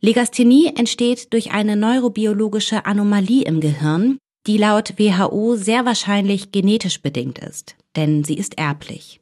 [0.00, 7.38] Legasthenie entsteht durch eine neurobiologische Anomalie im Gehirn, die laut WHO sehr wahrscheinlich genetisch bedingt
[7.38, 9.20] ist, denn sie ist erblich.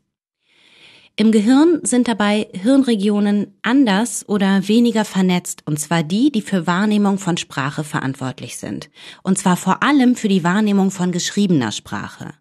[1.18, 7.16] Im Gehirn sind dabei Hirnregionen anders oder weniger vernetzt, und zwar die, die für Wahrnehmung
[7.16, 8.90] von Sprache verantwortlich sind,
[9.22, 12.34] und zwar vor allem für die Wahrnehmung von geschriebener Sprache.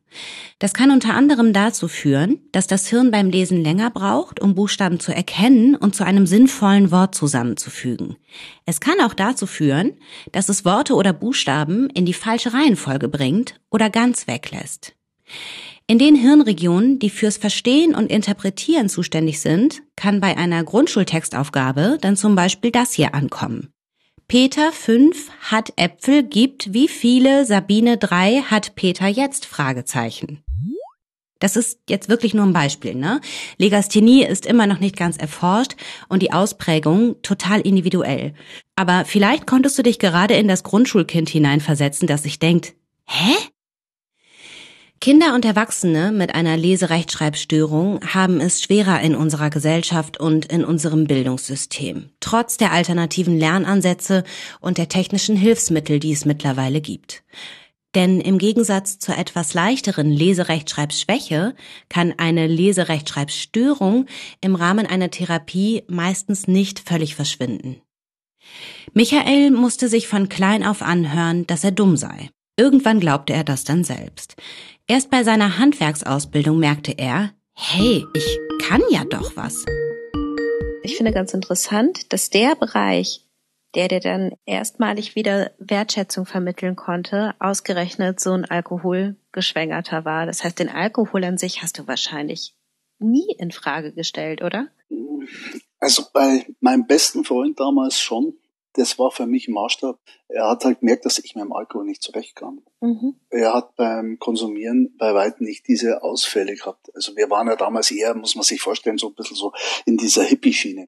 [0.60, 5.00] Das kann unter anderem dazu führen, dass das Hirn beim Lesen länger braucht, um Buchstaben
[5.00, 8.18] zu erkennen und zu einem sinnvollen Wort zusammenzufügen.
[8.66, 9.94] Es kann auch dazu führen,
[10.34, 14.96] dass es Worte oder Buchstaben in die falsche Reihenfolge bringt oder ganz weglässt.
[15.88, 22.18] In den Hirnregionen, die fürs Verstehen und Interpretieren zuständig sind, kann bei einer Grundschultextaufgabe dann
[22.18, 23.70] zum Beispiel das hier ankommen.
[24.28, 29.46] Peter 5 hat Äpfel gibt wie viele, Sabine 3 hat Peter jetzt?
[29.46, 30.44] Fragezeichen.
[31.38, 33.22] Das ist jetzt wirklich nur ein Beispiel, ne?
[33.60, 35.76] Legasthenie ist immer noch nicht ganz erforscht
[36.10, 38.34] und die Ausprägung total individuell.
[38.76, 42.74] Aber vielleicht konntest du dich gerade in das Grundschulkind hineinversetzen, das sich denkt,
[43.06, 43.36] hä?
[45.02, 51.06] Kinder und Erwachsene mit einer Leserechtschreibstörung haben es schwerer in unserer Gesellschaft und in unserem
[51.06, 54.24] Bildungssystem, trotz der alternativen Lernansätze
[54.62, 57.24] und der technischen Hilfsmittel, die es mittlerweile gibt.
[57.94, 61.56] Denn im Gegensatz zur etwas leichteren Leserechtschreibschwäche
[61.88, 64.08] kann eine Leserechtschreibstörung
[64.42, 67.82] im Rahmen einer Therapie meistens nicht völlig verschwinden.
[68.94, 72.30] Michael musste sich von klein auf anhören, dass er dumm sei.
[72.58, 74.36] Irgendwann glaubte er das dann selbst.
[74.88, 79.66] Erst bei seiner Handwerksausbildung merkte er, hey, ich kann ja doch was.
[80.84, 83.26] Ich finde ganz interessant, dass der Bereich,
[83.74, 90.28] der dir dann erstmalig wieder Wertschätzung vermitteln konnte, ausgerechnet so ein Alkoholgeschwängerter war.
[90.28, 92.54] Das heißt, den Alkohol an sich hast du wahrscheinlich
[93.00, 94.68] nie in Frage gestellt, oder?
[95.80, 98.36] Also bei meinem besten Freund damals schon.
[98.76, 100.00] Das war für mich Maßstab.
[100.28, 102.64] Er hat halt gemerkt, dass ich mit dem Alkohol nicht zurechtkam.
[102.82, 103.16] Mhm.
[103.30, 106.94] Er hat beim Konsumieren bei weitem nicht diese Ausfälle gehabt.
[106.96, 109.54] Also wir waren ja damals eher, muss man sich vorstellen, so ein bisschen so
[109.86, 110.88] in dieser Hippie-Schiene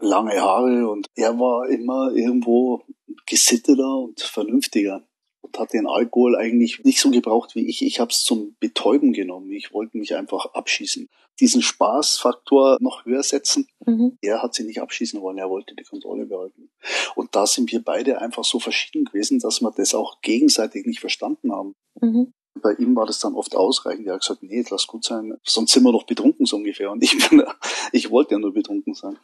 [0.00, 2.82] lange Haare und er war immer irgendwo
[3.26, 5.07] gesitteter und vernünftiger
[5.48, 7.82] und hat den Alkohol eigentlich nicht so gebraucht wie ich.
[7.82, 9.50] Ich habe es zum Betäuben genommen.
[9.52, 11.08] Ich wollte mich einfach abschießen.
[11.40, 13.68] Diesen Spaßfaktor noch höher setzen.
[13.86, 14.18] Mhm.
[14.20, 16.70] Er hat sie nicht abschießen wollen, er wollte die Kontrolle behalten.
[17.14, 21.00] Und da sind wir beide einfach so verschieden gewesen, dass wir das auch gegenseitig nicht
[21.00, 21.74] verstanden haben.
[22.00, 22.32] Mhm.
[22.60, 24.06] Bei ihm war das dann oft ausreichend.
[24.08, 26.90] Er hat gesagt, nee, lass gut sein, sonst sind wir noch betrunken so ungefähr.
[26.90, 27.44] Und ich bin,
[27.92, 29.16] ich wollte ja nur betrunken sein.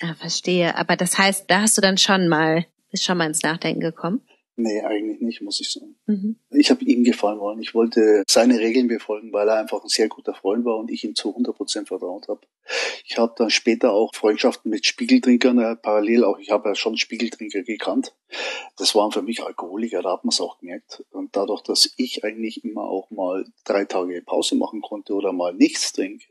[0.00, 0.74] Ah, verstehe.
[0.76, 4.22] Aber das heißt, da hast du dann schon mal, bist schon mal ins Nachdenken gekommen?
[4.56, 5.96] Nee, eigentlich nicht, muss ich sagen.
[6.06, 6.36] Mhm.
[6.50, 7.60] Ich habe ihm gefallen wollen.
[7.62, 11.04] Ich wollte seine Regeln befolgen, weil er einfach ein sehr guter Freund war und ich
[11.04, 12.40] ihm zu 100 Prozent vertraut habe.
[13.06, 16.98] Ich habe dann später auch Freundschaften mit Spiegeltrinkern, äh, parallel auch, ich habe ja schon
[16.98, 18.14] Spiegeltrinker gekannt.
[18.76, 21.02] Das waren für mich Alkoholiker, da hat man es auch gemerkt.
[21.10, 25.54] Und dadurch, dass ich eigentlich immer auch mal drei Tage Pause machen konnte oder mal
[25.54, 26.26] nichts trinke,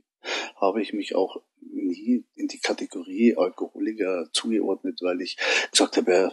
[0.57, 5.37] habe ich mich auch nie in die Kategorie Alkoholiker zugeordnet, weil ich
[5.71, 6.31] gesagt habe,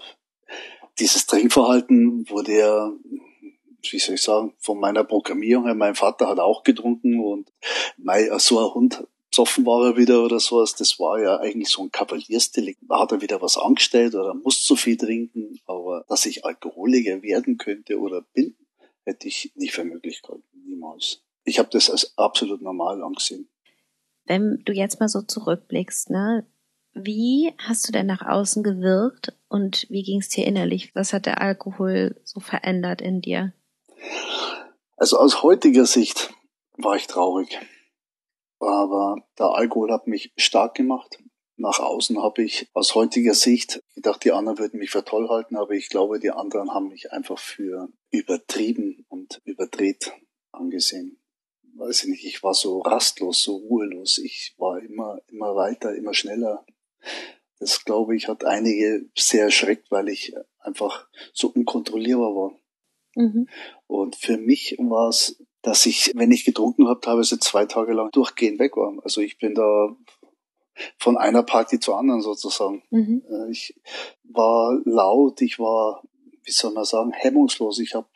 [0.98, 2.92] dieses Trinkverhalten wurde ja,
[3.90, 7.52] wie soll ich sagen, von meiner Programmierung her, mein Vater hat auch getrunken und
[7.96, 11.82] mein, so ein Hund zoffen war er wieder oder sowas, das war ja eigentlich so
[11.82, 12.80] ein Kavaliersdelikt.
[12.88, 17.22] Da hat er wieder was angestellt oder muss zu viel trinken, aber dass ich Alkoholiker
[17.22, 18.56] werden könnte oder bin,
[19.04, 21.22] hätte ich nicht für möglich gehalten, niemals.
[21.44, 23.48] Ich habe das als absolut normal angesehen.
[24.24, 26.46] Wenn du jetzt mal so zurückblickst, ne,
[27.04, 30.94] wie hast du denn nach außen gewirkt und wie ging es dir innerlich?
[30.94, 33.52] Was hat der Alkohol so verändert in dir?
[34.96, 36.30] Also aus heutiger Sicht
[36.76, 37.58] war ich traurig.
[38.60, 41.18] Aber der Alkohol hat mich stark gemacht.
[41.56, 45.56] Nach außen habe ich aus heutiger Sicht gedacht, die anderen würden mich für toll halten,
[45.56, 50.12] aber ich glaube, die anderen haben mich einfach für übertrieben und überdreht
[50.52, 51.18] angesehen
[51.78, 54.18] weiß ich nicht, ich war so rastlos, so ruhelos.
[54.18, 56.64] Ich war immer, immer weiter, immer schneller.
[57.60, 62.52] Das, glaube ich, hat einige sehr erschreckt, weil ich einfach so unkontrollierbar war.
[63.16, 63.48] Mhm.
[63.86, 68.10] Und für mich war es, dass ich, wenn ich getrunken habe, teilweise zwei Tage lang
[68.12, 68.96] durchgehend weg war.
[69.02, 69.96] Also ich bin da
[70.98, 72.82] von einer Party zur anderen sozusagen.
[72.90, 73.22] Mhm.
[73.28, 73.74] Äh, ich
[74.22, 76.02] war laut, ich war,
[76.44, 77.80] wie soll man sagen, hemmungslos.
[77.80, 78.08] Ich habe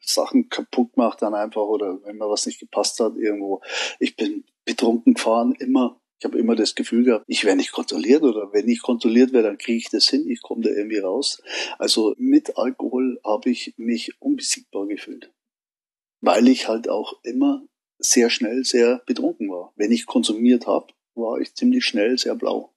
[0.00, 3.60] Sachen kaputt gemacht dann einfach oder wenn mir was nicht gepasst hat irgendwo.
[4.00, 6.00] Ich bin betrunken gefahren, immer.
[6.18, 9.48] Ich habe immer das Gefühl gehabt, ich werde nicht kontrolliert oder wenn ich kontrolliert werde,
[9.48, 11.40] dann kriege ich das hin, ich komme da irgendwie raus.
[11.78, 15.32] Also mit Alkohol habe ich mich unbesiegbar gefühlt.
[16.20, 17.64] Weil ich halt auch immer
[17.98, 19.72] sehr schnell sehr betrunken war.
[19.76, 22.72] Wenn ich konsumiert habe, war ich ziemlich schnell sehr blau.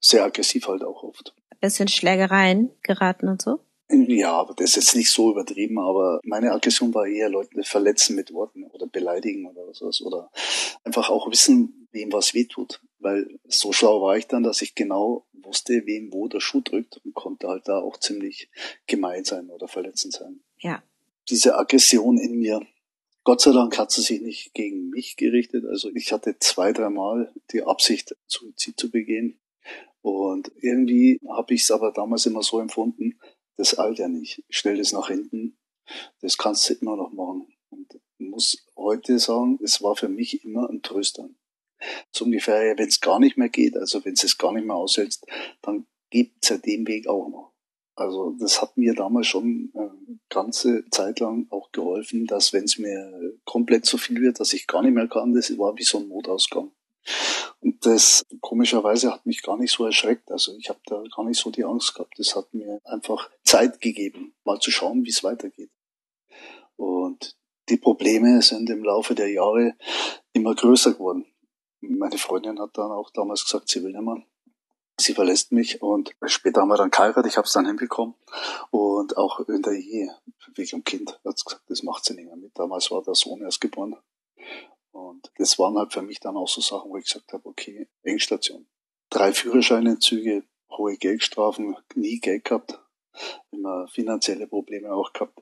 [0.00, 1.34] Sehr aggressiv halt auch oft.
[1.60, 3.60] Bisschen Schlägereien geraten und so?
[3.92, 8.14] Ja, aber das ist jetzt nicht so übertrieben, aber meine Aggression war eher Leute verletzen
[8.14, 10.30] mit Worten oder beleidigen oder sowas oder
[10.84, 12.80] einfach auch wissen, wem was wehtut.
[13.00, 17.00] Weil so schlau war ich dann, dass ich genau wusste, wem wo der Schuh drückt
[17.04, 18.48] und konnte halt da auch ziemlich
[18.86, 20.40] gemein sein oder verletzend sein.
[20.58, 20.82] Ja.
[21.28, 22.60] Diese Aggression in mir,
[23.24, 25.64] Gott sei Dank hat sie sich nicht gegen mich gerichtet.
[25.66, 29.40] Also ich hatte zwei, dreimal die Absicht, Suizid zu begehen.
[30.02, 33.18] Und irgendwie habe ich es aber damals immer so empfunden,
[33.60, 34.42] das ja nicht.
[34.48, 35.58] Stell das nach hinten,
[36.20, 37.46] das kannst du immer noch machen.
[37.70, 41.28] Und muss heute sagen, es war für mich immer ein Tröster.
[42.12, 45.26] So ungefähr, wenn es gar nicht mehr geht, also wenn es gar nicht mehr aushältst,
[45.62, 47.52] dann gibt es ja den Weg auch noch.
[47.94, 52.64] Also das hat mir damals schon eine äh, ganze Zeit lang auch geholfen, dass wenn
[52.64, 55.82] es mir komplett zu viel wird, dass ich gar nicht mehr kann, das war wie
[55.82, 56.72] so ein Notausgang.
[57.60, 60.30] Und das komischerweise hat mich gar nicht so erschreckt.
[60.30, 62.18] Also ich habe da gar nicht so die Angst gehabt.
[62.18, 65.70] Das hat mir einfach Zeit gegeben, mal zu schauen, wie es weitergeht.
[66.76, 67.36] Und
[67.68, 69.74] die Probleme sind im Laufe der Jahre
[70.32, 71.26] immer größer geworden.
[71.80, 74.22] Meine Freundin hat dann auch damals gesagt, sie will nicht mehr.
[74.98, 78.14] Sie verlässt mich und später haben wir dann geheiratet, ich habe es dann hinbekommen.
[78.70, 80.14] Und auch in der Ehe,
[80.54, 82.58] wegen dem Kind, hat sie gesagt, das macht sie nicht mehr mit.
[82.58, 83.96] Damals war der Sohn erst geboren.
[84.92, 87.88] Und das waren halt für mich dann auch so Sachen, wo ich gesagt habe, okay,
[88.02, 88.66] Engstation.
[89.10, 92.78] Drei Führerscheinentzüge, hohe Geldstrafen, nie Geld gehabt,
[93.50, 95.38] immer finanzielle Probleme auch gehabt.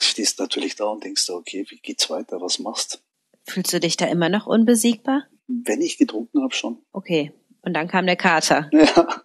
[0.00, 3.02] Stehst natürlich da und denkst, okay, wie geht's weiter, was machst?
[3.44, 5.24] Fühlst du dich da immer noch unbesiegbar?
[5.46, 6.82] Wenn ich getrunken habe, schon.
[6.92, 7.32] Okay.
[7.62, 8.70] Und dann kam der Kater.
[8.72, 9.22] Ja.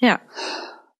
[0.00, 0.20] Ja.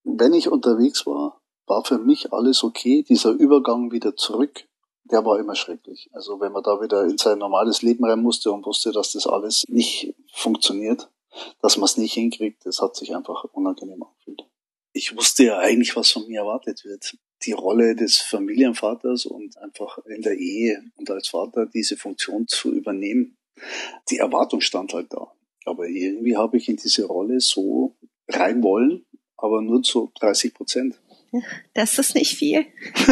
[0.04, 3.02] Wenn ich unterwegs war, war für mich alles okay.
[3.02, 4.67] Dieser Übergang wieder zurück,
[5.10, 6.08] der war immer schrecklich.
[6.12, 9.26] Also wenn man da wieder in sein normales Leben rein musste und wusste, dass das
[9.26, 11.08] alles nicht funktioniert,
[11.60, 14.44] dass man es nicht hinkriegt, das hat sich einfach unangenehm angefühlt.
[14.92, 17.16] Ich wusste ja eigentlich, was von mir erwartet wird.
[17.44, 22.72] Die Rolle des Familienvaters und einfach in der Ehe und als Vater diese Funktion zu
[22.72, 23.36] übernehmen.
[24.10, 25.32] Die Erwartung stand halt da.
[25.64, 27.96] Aber irgendwie habe ich in diese Rolle so
[28.28, 29.04] rein wollen,
[29.36, 31.00] aber nur zu 30 Prozent.
[31.74, 32.66] Das ist nicht viel.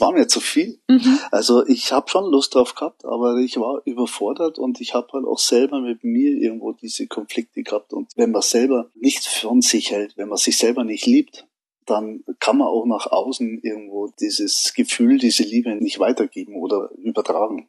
[0.00, 0.80] War mir zu viel.
[0.88, 1.18] Mhm.
[1.30, 5.26] Also ich habe schon Lust drauf gehabt, aber ich war überfordert und ich habe halt
[5.26, 7.92] auch selber mit mir irgendwo diese Konflikte gehabt.
[7.92, 11.46] Und wenn man selber nichts von sich hält, wenn man sich selber nicht liebt,
[11.86, 17.68] dann kann man auch nach außen irgendwo dieses Gefühl, diese Liebe nicht weitergeben oder übertragen,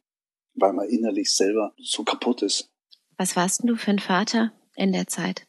[0.53, 2.69] weil man innerlich selber so kaputt ist.
[3.17, 5.47] Was warst denn du für ein Vater in der Zeit?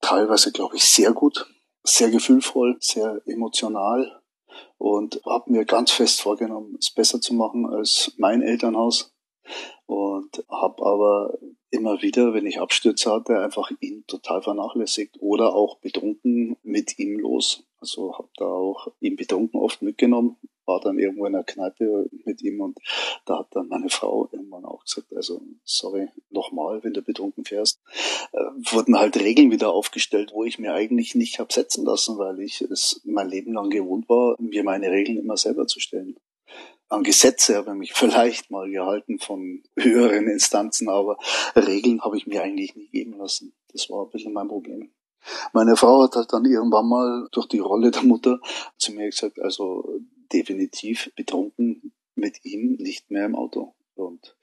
[0.00, 1.46] Teilweise, glaube ich, sehr gut,
[1.82, 4.22] sehr gefühlvoll, sehr emotional
[4.84, 9.14] und habe mir ganz fest vorgenommen, es besser zu machen als mein Elternhaus
[9.86, 11.38] und habe aber
[11.70, 17.18] immer wieder, wenn ich Abstürze hatte, einfach ihn total vernachlässigt oder auch betrunken mit ihm
[17.18, 17.64] los.
[17.78, 22.42] Also habe da auch ihn betrunken oft mitgenommen, war dann irgendwo in der Kneipe mit
[22.42, 22.78] ihm und
[23.24, 27.80] da hat dann meine Frau irgendwann auch gesagt, also sorry, nochmal, wenn du betrunken fährst,
[28.32, 28.38] äh,
[28.72, 32.60] wurden halt Regeln wieder aufgestellt, wo ich mir eigentlich nicht hab setzen lassen, weil ich
[32.62, 36.16] es mein Leben lang gewohnt war, mir meine Regeln immer selber zu stellen.
[36.88, 41.18] An Gesetze habe ich mich vielleicht mal gehalten von höheren Instanzen, aber
[41.56, 43.54] Regeln habe ich mir eigentlich nie geben lassen.
[43.72, 44.90] Das war ein bisschen mein Problem.
[45.52, 48.40] Meine Frau hat halt dann irgendwann mal durch die Rolle der Mutter
[48.76, 50.00] zu mir gesagt, also
[50.34, 53.74] definitiv betrunken mit ihm nicht mehr im Auto.
[53.94, 54.36] Und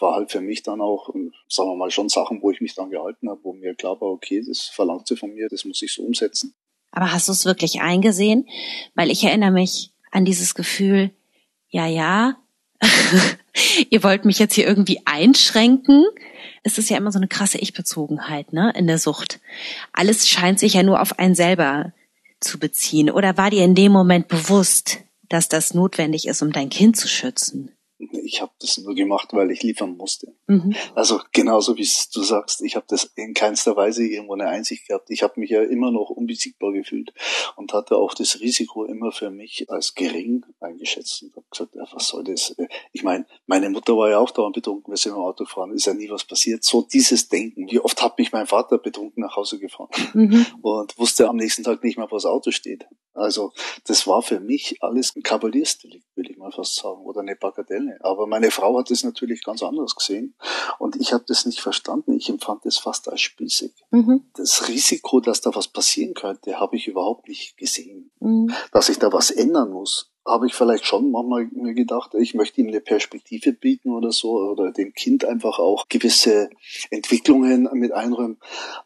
[0.00, 1.08] war halt für mich dann auch,
[1.48, 4.08] sagen wir mal, schon Sachen, wo ich mich dann gehalten habe, wo mir klar war,
[4.08, 6.54] okay, das verlangt sie von mir, das muss ich so umsetzen.
[6.90, 8.48] Aber hast du es wirklich eingesehen?
[8.94, 11.10] Weil ich erinnere mich an dieses Gefühl,
[11.68, 12.36] ja, ja,
[13.90, 16.04] ihr wollt mich jetzt hier irgendwie einschränken.
[16.62, 19.40] Es ist ja immer so eine krasse Ich-Bezogenheit, ne, in der Sucht.
[19.92, 21.92] Alles scheint sich ja nur auf einen selber
[22.40, 23.10] zu beziehen.
[23.10, 27.08] Oder war dir in dem Moment bewusst, dass das notwendig ist, um dein Kind zu
[27.08, 27.77] schützen?
[27.98, 30.34] Ich habe das nur gemacht, weil ich liefern musste.
[30.46, 30.74] Mhm.
[30.94, 35.10] Also genauso wie du sagst, ich habe das in keinster Weise irgendwo eine Einsicht gehabt.
[35.10, 37.12] Ich habe mich ja immer noch unbesiegbar gefühlt
[37.56, 41.86] und hatte auch das Risiko immer für mich als gering eingeschätzt und habe gesagt, ja,
[41.92, 42.54] was soll das?
[42.92, 45.86] Ich meine, meine Mutter war ja auch dauernd betrunken, wenn sie im Auto fahren, ist
[45.86, 46.62] ja nie was passiert.
[46.64, 47.68] So dieses Denken.
[47.70, 50.46] Wie oft hat mich mein Vater betrunken nach Hause gefahren Mhm.
[50.62, 52.86] und wusste am nächsten Tag nicht mehr, wo das Auto steht.
[53.14, 53.52] Also
[53.86, 57.98] das war für mich alles ein Kavaliersdelikt, will ich mal fast sagen, oder eine Bagatelle.
[58.00, 60.34] Aber meine Frau hat es natürlich ganz anders gesehen
[60.78, 62.16] und ich habe das nicht verstanden.
[62.16, 63.72] Ich empfand es fast als spießig.
[63.90, 64.24] Mhm.
[64.34, 68.10] Das Risiko, dass da was passieren könnte, habe ich überhaupt nicht gesehen.
[68.20, 68.52] Mhm.
[68.72, 72.60] Dass ich da was ändern muss, habe ich vielleicht schon manchmal mir gedacht, ich möchte
[72.60, 76.50] ihm eine Perspektive bieten oder so oder dem Kind einfach auch gewisse
[76.90, 78.38] Entwicklungen mit einräumen.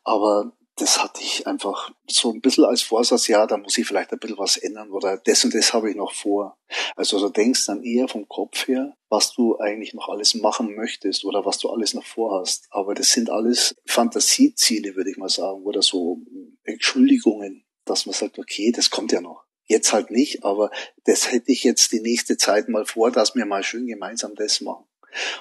[0.05, 4.13] Aber das hatte ich einfach so ein bisschen als Vorsatz, ja, da muss ich vielleicht
[4.13, 6.57] ein bisschen was ändern oder das und das habe ich noch vor.
[6.97, 11.25] Also du denkst dann eher vom Kopf her, was du eigentlich noch alles machen möchtest
[11.25, 12.67] oder was du alles noch vorhast.
[12.71, 16.19] Aber das sind alles Fantasieziele, würde ich mal sagen, oder so
[16.65, 19.45] Entschuldigungen, dass man sagt, okay, das kommt ja noch.
[19.67, 20.71] Jetzt halt nicht, aber
[21.05, 24.61] das hätte ich jetzt die nächste Zeit mal vor, dass wir mal schön gemeinsam das
[24.61, 24.85] machen.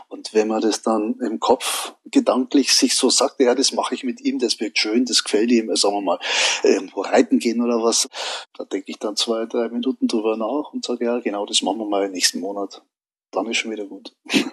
[0.08, 4.04] Und wenn man das dann im Kopf gedanklich sich so sagt, ja, das mache ich
[4.04, 6.20] mit ihm, das wird schön, das gefällt ihm, sagen wir mal,
[6.64, 8.10] irgendwo reiten gehen oder was,
[8.58, 11.80] da denke ich dann zwei, drei Minuten drüber nach und sage, ja, genau, das machen
[11.80, 12.84] wir mal nächsten Monat.
[13.32, 14.14] Dann ist schon wieder gut.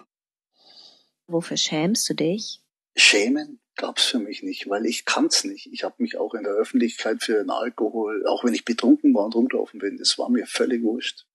[1.26, 2.62] Wofür schämst du dich?
[2.96, 5.68] Schämen gab's für mich nicht, weil ich kann's nicht.
[5.72, 9.24] Ich habe mich auch in der Öffentlichkeit für den Alkohol, auch wenn ich betrunken war
[9.24, 11.26] und rumgelaufen bin, das war mir völlig wurscht.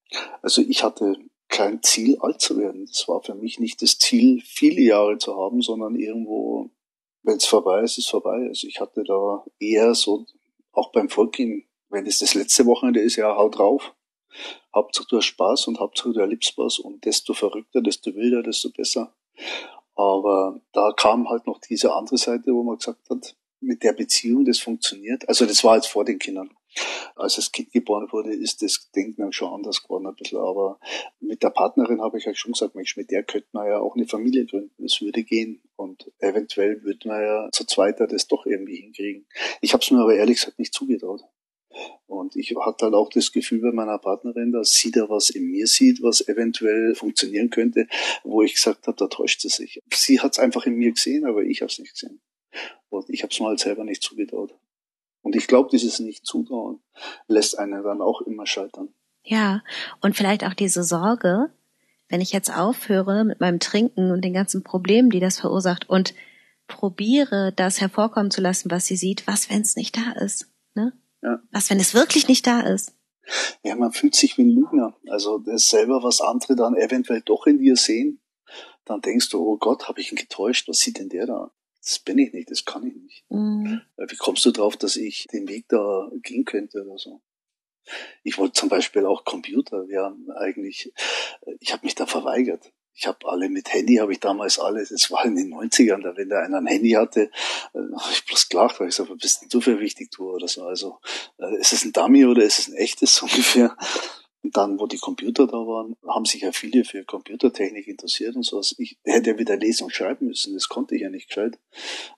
[0.41, 1.17] Also ich hatte
[1.53, 2.87] kein Ziel, alt zu werden.
[2.87, 6.71] Das war für mich nicht das Ziel, viele Jahre zu haben, sondern irgendwo,
[7.21, 8.47] wenn es vorbei ist, ist vorbei.
[8.47, 10.25] Also ich hatte da eher so,
[10.71, 13.93] auch beim Volking, wenn es das letzte Wochenende ist, ja, haut drauf.
[14.73, 18.71] Hauptsache du hast Spaß und Hauptsache du erlebst was und desto verrückter, desto wilder, desto
[18.71, 19.13] besser.
[19.93, 24.43] Aber da kam halt noch diese andere Seite, wo man gesagt hat, mit der Beziehung
[24.43, 25.29] das funktioniert.
[25.29, 26.49] Also das war jetzt vor den Kindern.
[27.15, 30.39] Als das Kind geboren wurde, ist das Denken schon anders geworden ein bisschen.
[30.39, 30.79] Aber
[31.19, 33.95] mit der Partnerin habe ich halt schon gesagt, Mensch, mit der könnte man ja auch
[33.95, 34.73] eine Familie gründen.
[34.77, 35.61] Das würde gehen.
[35.75, 39.25] Und eventuell würde man ja zu zweiter das doch irgendwie hinkriegen.
[39.61, 41.21] Ich habe es mir aber ehrlich gesagt nicht zugetraut.
[42.05, 45.49] Und ich hatte halt auch das Gefühl bei meiner Partnerin, dass sie da was in
[45.49, 47.87] mir sieht, was eventuell funktionieren könnte,
[48.23, 49.81] wo ich gesagt habe, da täuscht sie sich.
[49.91, 52.21] Sie hat es einfach in mir gesehen, aber ich habe es nicht gesehen.
[52.89, 54.53] Und ich habe es mir halt selber nicht zugetraut.
[55.33, 56.79] Und ich glaube, dieses Nicht-Zutrauen
[57.27, 58.89] lässt einen dann auch immer scheitern.
[59.23, 59.63] Ja,
[59.99, 61.49] und vielleicht auch diese Sorge,
[62.07, 66.13] wenn ich jetzt aufhöre mit meinem Trinken und den ganzen Problemen, die das verursacht und
[66.67, 70.51] probiere, das hervorkommen zu lassen, was sie sieht, was, wenn es nicht da ist?
[70.75, 70.93] Ne?
[71.23, 71.41] Ja.
[71.51, 72.93] Was, wenn es wirklich nicht da ist?
[73.63, 74.95] Ja, man fühlt sich wie ein Lügner.
[75.09, 78.21] Also das selber, was andere dann eventuell doch in dir sehen,
[78.85, 81.51] dann denkst du, oh Gott, habe ich ihn getäuscht, was sieht denn der da?
[81.83, 83.25] Das bin ich nicht, das kann ich nicht.
[83.29, 83.81] Mhm.
[83.97, 87.21] Wie kommst du drauf, dass ich den Weg da gehen könnte oder so?
[88.23, 89.87] Ich wollte zum Beispiel auch Computer.
[89.89, 90.93] Wir haben eigentlich,
[91.59, 92.71] ich habe mich da verweigert.
[92.95, 96.15] Ich habe alle mit Handy, habe ich damals alle, das war in den 90ern, da
[96.15, 97.31] wenn da einer ein Handy hatte,
[97.73, 100.29] äh, habe ich bloß gelacht, weil ich gesagt, was bist denn du für wichtig, du
[100.29, 100.63] oder so.
[100.63, 100.99] Also
[101.39, 103.75] äh, ist es ein Dummy oder ist es ein echtes ungefähr?
[104.43, 108.43] Und dann, wo die Computer da waren, haben sich ja viele für Computertechnik interessiert und
[108.43, 108.75] sowas.
[108.77, 111.57] Ich hätte ja wieder lesen und schreiben müssen, das konnte ich ja nicht gescheit.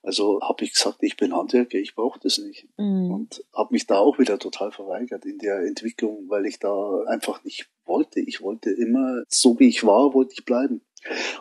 [0.01, 2.67] Also habe ich gesagt, ich bin Handwerker, ich brauche das nicht.
[2.77, 3.11] Mhm.
[3.11, 7.43] Und habe mich da auch wieder total verweigert in der Entwicklung, weil ich da einfach
[7.43, 8.19] nicht wollte.
[8.21, 10.81] Ich wollte immer, so wie ich war, wollte ich bleiben.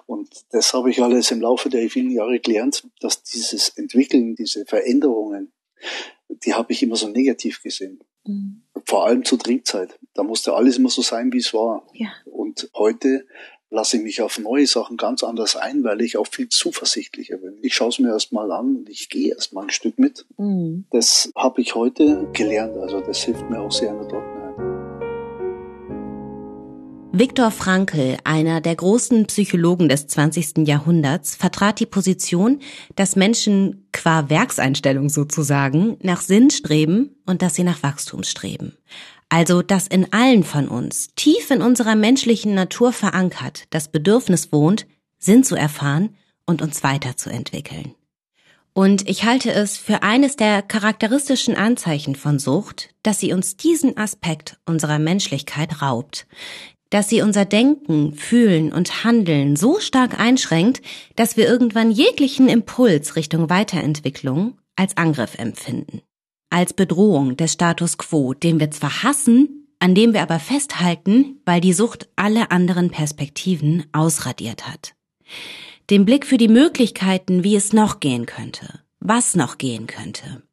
[0.04, 4.66] Und das habe ich alles im Laufe der vielen Jahre gelernt, dass dieses Entwickeln, diese
[4.66, 5.52] Veränderungen,
[6.28, 8.00] die habe ich immer so negativ gesehen.
[8.26, 8.63] Mhm.
[8.86, 9.98] Vor allem zur Trinkzeit.
[10.14, 11.86] Da musste alles immer so sein, wie es war.
[11.92, 12.08] Ja.
[12.24, 13.26] Und heute
[13.70, 17.58] lasse ich mich auf neue Sachen ganz anders ein, weil ich auch viel zuversichtlicher bin.
[17.62, 20.26] Ich schaue es mir erstmal an und ich gehe erstmal ein Stück mit.
[20.38, 20.84] Mhm.
[20.90, 22.76] Das habe ich heute gelernt.
[22.76, 24.43] Also das hilft mir auch sehr in der Trockenheit.
[27.16, 30.66] Viktor Frankl, einer der großen Psychologen des 20.
[30.66, 32.58] Jahrhunderts, vertrat die Position,
[32.96, 38.76] dass Menschen qua Werkseinstellung sozusagen nach Sinn streben und dass sie nach Wachstum streben.
[39.28, 44.88] Also, dass in allen von uns, tief in unserer menschlichen Natur verankert, das Bedürfnis wohnt,
[45.16, 47.94] Sinn zu erfahren und uns weiterzuentwickeln.
[48.76, 53.96] Und ich halte es für eines der charakteristischen Anzeichen von Sucht, dass sie uns diesen
[53.96, 56.26] Aspekt unserer Menschlichkeit raubt,
[56.94, 60.80] dass sie unser Denken, Fühlen und Handeln so stark einschränkt,
[61.16, 66.02] dass wir irgendwann jeglichen Impuls Richtung Weiterentwicklung als Angriff empfinden.
[66.50, 71.60] Als Bedrohung des Status quo, den wir zwar hassen, an dem wir aber festhalten, weil
[71.60, 74.94] die Sucht alle anderen Perspektiven ausradiert hat.
[75.90, 80.44] Den Blick für die Möglichkeiten, wie es noch gehen könnte, was noch gehen könnte.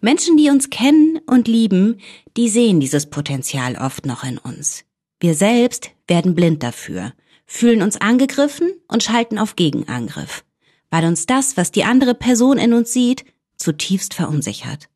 [0.00, 1.98] Menschen, die uns kennen und lieben,
[2.36, 4.84] die sehen dieses Potenzial oft noch in uns.
[5.20, 7.12] Wir selbst werden blind dafür,
[7.44, 10.44] fühlen uns angegriffen und schalten auf Gegenangriff,
[10.90, 13.24] weil uns das, was die andere Person in uns sieht,
[13.56, 14.88] zutiefst verunsichert,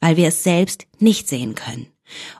[0.00, 1.86] weil wir es selbst nicht sehen können.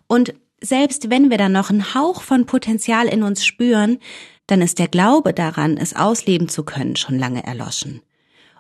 [0.07, 3.99] Und selbst wenn wir dann noch einen Hauch von Potenzial in uns spüren,
[4.47, 8.03] dann ist der Glaube daran, es ausleben zu können, schon lange erloschen.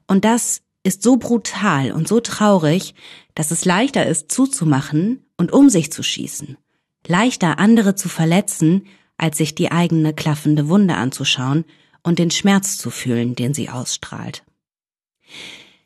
[0.06, 2.94] Und das ist so brutal und so traurig,
[3.34, 6.56] dass es leichter ist zuzumachen und um sich zu schießen
[7.06, 8.86] leichter andere zu verletzen,
[9.16, 11.64] als sich die eigene klaffende Wunde anzuschauen
[12.02, 14.44] und den Schmerz zu fühlen, den sie ausstrahlt.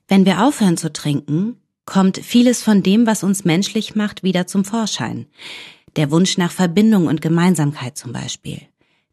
[0.09, 4.65] Wenn wir aufhören zu trinken, kommt vieles von dem, was uns menschlich macht, wieder zum
[4.65, 5.27] Vorschein.
[5.97, 8.61] Der Wunsch nach Verbindung und Gemeinsamkeit zum Beispiel.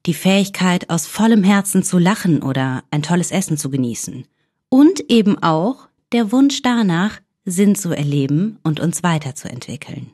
[0.05, 4.25] Die Fähigkeit, aus vollem Herzen zu lachen oder ein tolles Essen zu genießen.
[4.69, 10.11] Und eben auch der Wunsch danach, Sinn zu erleben und uns weiterzuentwickeln.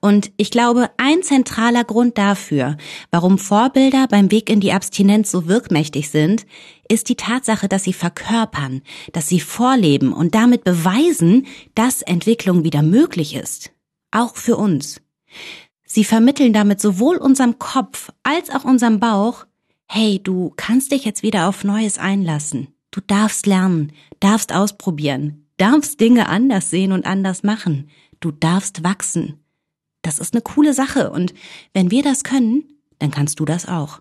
[0.00, 2.76] Und ich glaube, ein zentraler Grund dafür,
[3.10, 6.46] warum Vorbilder beim Weg in die Abstinenz so wirkmächtig sind,
[6.88, 12.82] ist die Tatsache, dass sie verkörpern, dass sie vorleben und damit beweisen, dass Entwicklung wieder
[12.82, 13.72] möglich ist.
[14.10, 15.00] Auch für uns.
[15.84, 19.46] Sie vermitteln damit sowohl unserem Kopf als auch unserem Bauch,
[19.86, 22.68] hey, du kannst dich jetzt wieder auf Neues einlassen.
[22.90, 27.88] Du darfst lernen, darfst ausprobieren, darfst Dinge anders sehen und anders machen.
[28.20, 29.44] Du darfst wachsen.
[30.02, 31.34] Das ist eine coole Sache und
[31.72, 32.64] wenn wir das können,
[32.98, 34.00] dann kannst du das auch.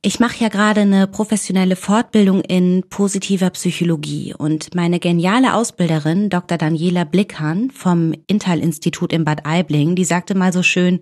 [0.00, 6.56] Ich mache ja gerade eine professionelle Fortbildung in positiver Psychologie und meine geniale Ausbilderin Dr.
[6.56, 11.00] Daniela Blickhahn vom Intal-Institut in Bad Aibling, die sagte mal so schön,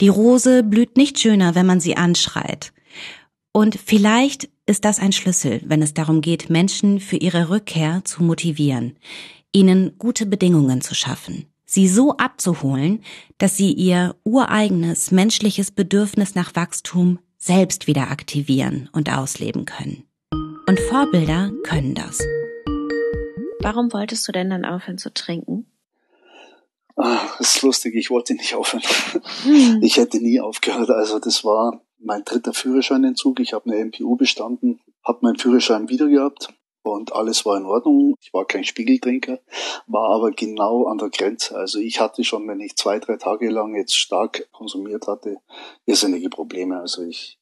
[0.00, 2.72] die Rose blüht nicht schöner, wenn man sie anschreit.
[3.52, 8.22] Und vielleicht ist das ein Schlüssel, wenn es darum geht, Menschen für ihre Rückkehr zu
[8.22, 8.96] motivieren,
[9.52, 13.02] ihnen gute Bedingungen zu schaffen, sie so abzuholen,
[13.38, 20.04] dass sie ihr ureigenes menschliches Bedürfnis nach Wachstum selbst wieder aktivieren und ausleben können.
[20.66, 22.18] Und Vorbilder können das.
[23.60, 25.66] Warum wolltest du denn dann aufhören zu trinken?
[26.96, 28.82] Ach, das ist lustig, ich wollte nicht aufhören.
[29.44, 29.80] Hm.
[29.82, 30.90] Ich hätte nie aufgehört.
[30.90, 33.40] Also das war mein dritter Führerscheinentzug.
[33.40, 36.52] Ich habe eine MPU bestanden, habe meinen Führerschein wieder gehabt
[36.82, 38.14] und alles war in Ordnung.
[38.20, 39.40] Ich war kein Spiegeltrinker,
[39.86, 41.56] war aber genau an der Grenze.
[41.56, 45.38] Also ich hatte schon, wenn ich zwei, drei Tage lang jetzt stark konsumiert hatte,
[45.86, 46.80] irrsinnige Probleme.
[46.80, 47.38] Also ich,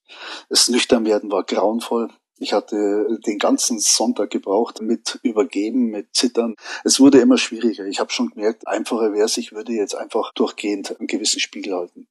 [0.49, 2.11] das Nüchternwerden war grauenvoll.
[2.41, 6.55] Ich hatte den ganzen Sonntag gebraucht mit Übergeben, mit Zittern.
[6.85, 7.87] Es wurde immer schwieriger.
[7.87, 11.75] Ich habe schon gemerkt, einfacher wäre es, ich würde jetzt einfach durchgehend einen gewissen Spiegel
[11.75, 12.07] halten.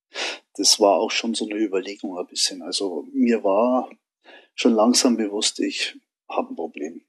[0.55, 2.61] Das war auch schon so eine Überlegung ein bisschen.
[2.61, 3.89] Also mir war
[4.53, 5.97] schon langsam bewusst, ich
[6.27, 7.06] habe ein Problem.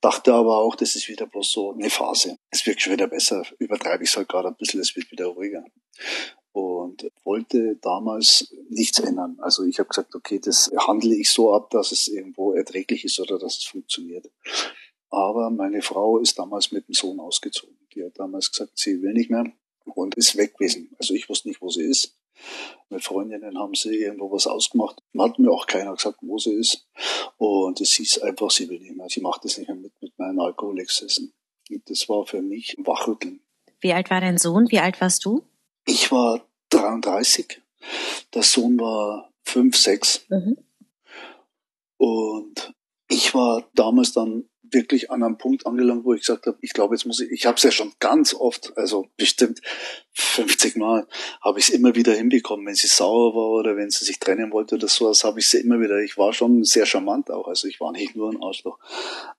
[0.00, 2.36] Dachte aber auch, das ist wieder bloß so eine Phase.
[2.50, 3.44] Es wird schon wieder besser.
[3.58, 5.64] Übertreibe ich es halt gerade ein bisschen, es wird wieder ruhiger
[6.52, 9.38] und wollte damals nichts ändern.
[9.40, 13.18] Also ich habe gesagt, okay, das handle ich so ab, dass es irgendwo erträglich ist
[13.20, 14.30] oder dass es funktioniert.
[15.10, 17.76] Aber meine Frau ist damals mit dem Sohn ausgezogen.
[17.94, 19.50] Die hat damals gesagt, sie will nicht mehr
[19.84, 20.94] und ist weg gewesen.
[20.98, 22.16] Also ich wusste nicht, wo sie ist.
[22.90, 25.02] Mit Freundinnen haben sie irgendwo was ausgemacht.
[25.18, 26.86] Hat mir auch keiner gesagt, wo sie ist.
[27.38, 29.08] Und es hieß einfach, sie will nicht mehr.
[29.08, 31.32] Sie macht es nicht mehr mit, mit meinen Alkoholexzessen.
[31.70, 33.40] Und das war für mich ein Wachrütteln.
[33.80, 34.70] Wie alt war dein Sohn?
[34.70, 35.44] Wie alt warst du?
[35.86, 37.60] Ich war 33,
[38.34, 40.26] der Sohn war 5, 6.
[40.28, 40.56] Mhm.
[41.96, 42.74] Und
[43.08, 46.94] ich war damals dann wirklich an einem Punkt angelangt, wo ich gesagt habe, ich glaube,
[46.94, 49.60] jetzt muss ich, ich habe es ja schon ganz oft, also bestimmt
[50.14, 51.06] 50 Mal,
[51.40, 54.52] habe ich es immer wieder hinbekommen, wenn sie sauer war oder wenn sie sich trennen
[54.52, 57.68] wollte oder sowas, habe ich sie immer wieder, ich war schon sehr charmant auch, also
[57.68, 58.78] ich war nicht nur ein Arschloch.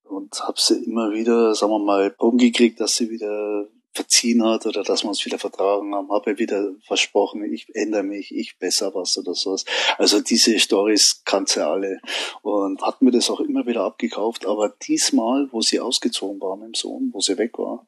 [0.03, 4.83] Und habe sie immer wieder, sagen wir mal, umgekriegt, dass sie wieder verziehen hat oder
[4.83, 9.17] dass wir uns wieder vertragen haben, habe wieder versprochen, ich ändere mich, ich besser was
[9.17, 9.65] oder sowas.
[9.97, 12.01] Also diese Stories kannte sie alle
[12.41, 14.45] und hat mir das auch immer wieder abgekauft.
[14.45, 17.87] Aber diesmal, wo sie ausgezogen war mit dem Sohn, wo sie weg war,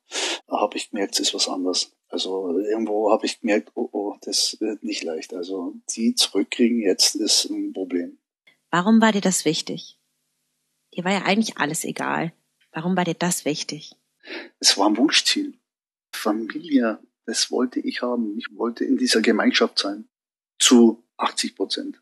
[0.50, 1.92] habe ich gemerkt, es ist was anderes.
[2.10, 5.34] Also irgendwo habe ich gemerkt, oh, oh, das wird nicht leicht.
[5.34, 8.20] Also die zurückkriegen jetzt ist ein Problem.
[8.70, 10.00] Warum war dir das wichtig?
[10.94, 12.32] Dir war ja eigentlich alles egal.
[12.72, 13.96] Warum war dir das wichtig?
[14.60, 15.58] Es war ein Wunschziel.
[16.16, 18.38] Familie, das wollte ich haben.
[18.38, 20.08] Ich wollte in dieser Gemeinschaft sein.
[20.60, 22.02] Zu 80 Prozent.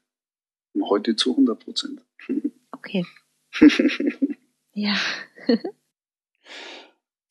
[0.74, 2.02] Und heute zu 100 Prozent.
[2.86, 3.06] Okay.
[4.74, 4.94] ja.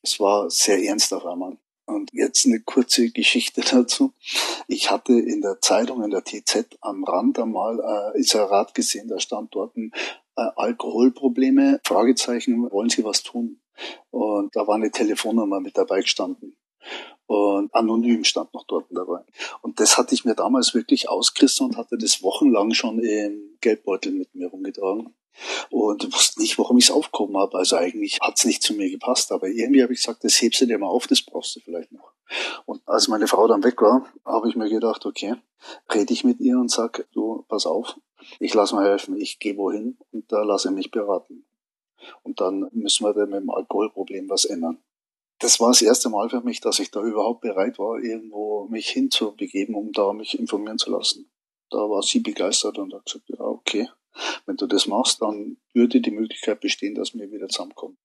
[0.01, 1.59] es war sehr ernst auf einmal.
[1.85, 4.13] Und jetzt eine kurze Geschichte dazu.
[4.67, 9.19] Ich hatte in der Zeitung, in der TZ am Rand einmal äh, Inserat gesehen, da
[9.19, 9.91] stand dort ein,
[10.35, 13.61] äh, Alkoholprobleme, Fragezeichen, wollen Sie was tun?
[14.09, 16.57] Und da war eine Telefonnummer mit dabei gestanden
[17.25, 19.21] und anonym stand noch dort dabei.
[19.61, 24.11] Und das hatte ich mir damals wirklich ausgerissen und hatte das wochenlang schon im Geldbeutel
[24.11, 25.13] mit mir rumgetragen.
[25.71, 27.57] Und wusste nicht, warum ich es aufgehoben habe.
[27.57, 30.61] Also eigentlich hat es nicht zu mir gepasst, aber irgendwie habe ich gesagt, das hebst
[30.61, 32.11] du dir mal auf, das brauchst du vielleicht noch.
[32.65, 35.35] Und als meine Frau dann weg war, habe ich mir gedacht, okay,
[35.91, 37.95] rede ich mit ihr und sag, du, pass auf,
[38.39, 41.45] ich lasse mir helfen, ich gehe wohin und da lasse ich mich beraten.
[42.21, 44.77] Und dann müssen wir dann mit dem Alkoholproblem was ändern
[45.43, 48.89] das war das erste Mal für mich, dass ich da überhaupt bereit war, irgendwo mich
[48.89, 51.29] hinzubegeben, um da mich informieren zu lassen.
[51.69, 53.89] Da war sie begeistert und hat gesagt, ja, okay,
[54.45, 57.97] wenn du das machst, dann würde die Möglichkeit bestehen, dass wir wieder zusammenkommen.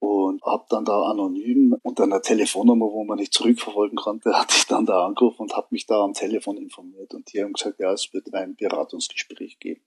[0.00, 4.66] Und hab dann da anonym unter einer Telefonnummer, wo man nicht zurückverfolgen konnte, hatte ich
[4.66, 7.14] dann da angerufen und habe mich da am Telefon informiert.
[7.14, 9.82] Und die haben gesagt, ja, es wird ein Beratungsgespräch geben.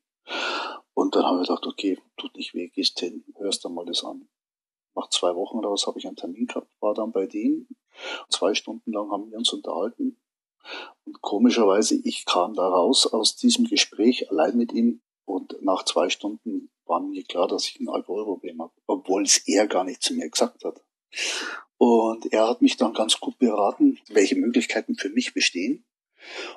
[0.95, 4.03] Und dann habe ich gedacht, okay, tut nicht weh, gehst hin, hörst dann mal das
[4.03, 4.27] an
[4.95, 7.67] nach zwei Wochen oder was habe ich einen Termin gehabt, war dann bei denen.
[8.29, 10.17] Zwei Stunden lang haben wir uns unterhalten.
[11.05, 16.09] Und komischerweise, ich kam da raus aus diesem Gespräch allein mit ihm und nach zwei
[16.09, 20.13] Stunden war mir klar, dass ich ein Alkoholproblem habe, obwohl es er gar nicht zu
[20.13, 20.83] mir gesagt hat.
[21.77, 25.85] Und er hat mich dann ganz gut beraten, welche Möglichkeiten für mich bestehen.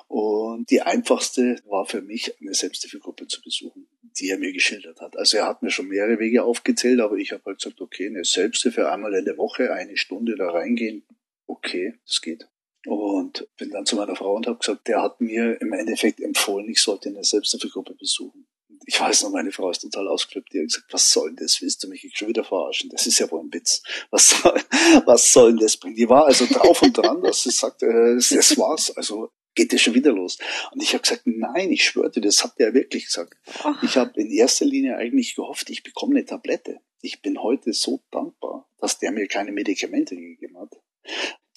[0.07, 3.87] Und die einfachste war für mich, eine Selbsthilfegruppe zu besuchen
[4.19, 5.17] die er mir geschildert hat.
[5.17, 8.23] Also er hat mir schon mehrere Wege aufgezählt, aber ich habe halt gesagt, okay, eine
[8.23, 11.03] Selbsthilfe einmal in der Woche, eine Stunde da reingehen,
[11.45, 12.47] okay, das geht.
[12.85, 16.69] Und bin dann zu meiner Frau und habe gesagt, der hat mir im Endeffekt empfohlen,
[16.69, 18.47] ich sollte eine Selbsthilfegruppe besuchen.
[18.85, 20.53] Ich weiß noch, meine Frau ist total ausgeflippt.
[20.53, 21.61] Die hat gesagt, was soll denn das?
[21.61, 22.89] Willst du mich schon wieder verarschen?
[22.89, 23.83] Das ist ja wohl ein Witz.
[24.11, 24.61] Was soll,
[25.05, 25.95] was soll denn das bringen?
[25.95, 28.95] Die war also drauf und dran, dass sie sagte, äh, das war's.
[28.95, 30.37] Also geht das schon wieder los?
[30.71, 33.33] Und ich habe gesagt, nein, ich schwöre dir, das hat der wirklich gesagt.
[33.65, 33.73] Oh.
[33.81, 36.79] Ich habe in erster Linie eigentlich gehofft, ich bekomme eine Tablette.
[37.01, 40.71] Ich bin heute so dankbar, dass der mir keine Medikamente gegeben hat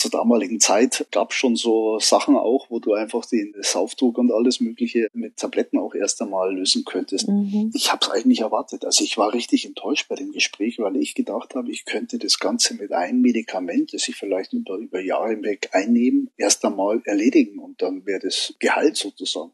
[0.00, 4.58] zur damaligen Zeit gab schon so Sachen auch, wo du einfach den Saufdruck und alles
[4.58, 7.28] Mögliche mit Tabletten auch erst einmal lösen könntest.
[7.28, 7.70] Mhm.
[7.74, 8.86] Ich habe es eigentlich erwartet.
[8.86, 12.38] Also ich war richtig enttäuscht bei dem Gespräch, weil ich gedacht habe, ich könnte das
[12.38, 17.58] Ganze mit einem Medikament, das ich vielleicht über, über Jahre hinweg einnehme, erst einmal erledigen
[17.58, 19.52] und dann wäre das Gehalt sozusagen.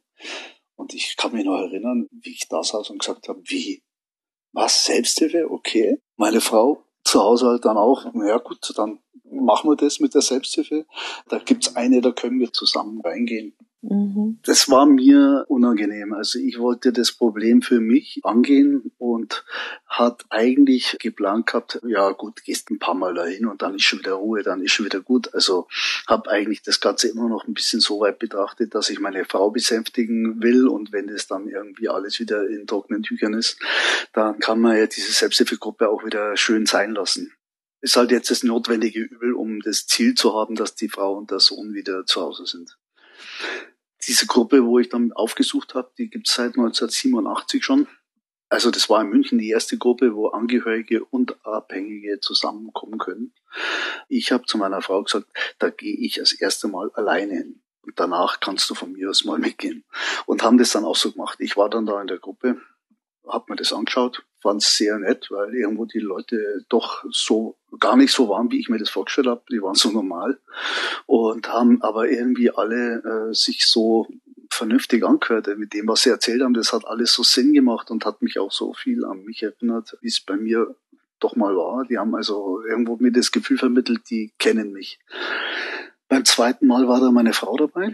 [0.76, 3.82] Und ich kann mich noch erinnern, wie ich da saß und gesagt habe, wie?
[4.52, 4.84] Was?
[4.84, 5.50] Selbsthilfe?
[5.50, 5.98] Okay.
[6.16, 9.00] Meine Frau zu Hause halt dann auch, ja gut, dann
[9.44, 10.86] machen wir das mit der Selbsthilfe.
[11.28, 13.54] Da gibt's eine, da können wir zusammen reingehen.
[13.88, 14.38] Mhm.
[14.44, 16.12] Das war mir unangenehm.
[16.12, 19.44] Also ich wollte das Problem für mich angehen und
[19.86, 24.00] hat eigentlich geplant gehabt, ja gut, gehst ein paar Mal dahin und dann ist schon
[24.00, 25.32] wieder Ruhe, dann ist schon wieder gut.
[25.34, 25.68] Also
[26.06, 29.50] habe eigentlich das Ganze immer noch ein bisschen so weit betrachtet, dass ich meine Frau
[29.50, 33.58] besänftigen will und wenn das dann irgendwie alles wieder in trockenen Tüchern ist,
[34.12, 37.32] dann kann man ja diese Selbsthilfegruppe auch wieder schön sein lassen
[37.80, 41.30] ist halt jetzt das notwendige Übel, um das Ziel zu haben, dass die Frau und
[41.30, 42.78] der Sohn wieder zu Hause sind.
[44.06, 47.88] Diese Gruppe, wo ich dann aufgesucht habe, die gibt es seit 1987 schon.
[48.48, 53.34] Also das war in München die erste Gruppe, wo Angehörige und Abhängige zusammenkommen können.
[54.08, 55.26] Ich habe zu meiner Frau gesagt,
[55.58, 57.62] da gehe ich das erste Mal alleine hin.
[57.82, 59.84] Und danach kannst du von mir aus mal mitgehen.
[60.26, 61.38] Und haben das dann auch so gemacht.
[61.40, 62.60] Ich war dann da in der Gruppe,
[63.26, 67.96] habe mir das angeschaut, fand es sehr nett, weil irgendwo die Leute doch so gar
[67.96, 69.42] nicht so waren, wie ich mir das vorgestellt habe.
[69.50, 70.38] Die waren so normal
[71.06, 74.08] und haben aber irgendwie alle äh, sich so
[74.50, 76.54] vernünftig angehört mit dem, was sie erzählt haben.
[76.54, 79.96] Das hat alles so Sinn gemacht und hat mich auch so viel an mich erinnert,
[80.00, 80.74] wie es bei mir
[81.20, 81.84] doch mal war.
[81.84, 84.98] Die haben also irgendwo mir das Gefühl vermittelt, die kennen mich.
[86.08, 87.92] Beim zweiten Mal war da meine Frau dabei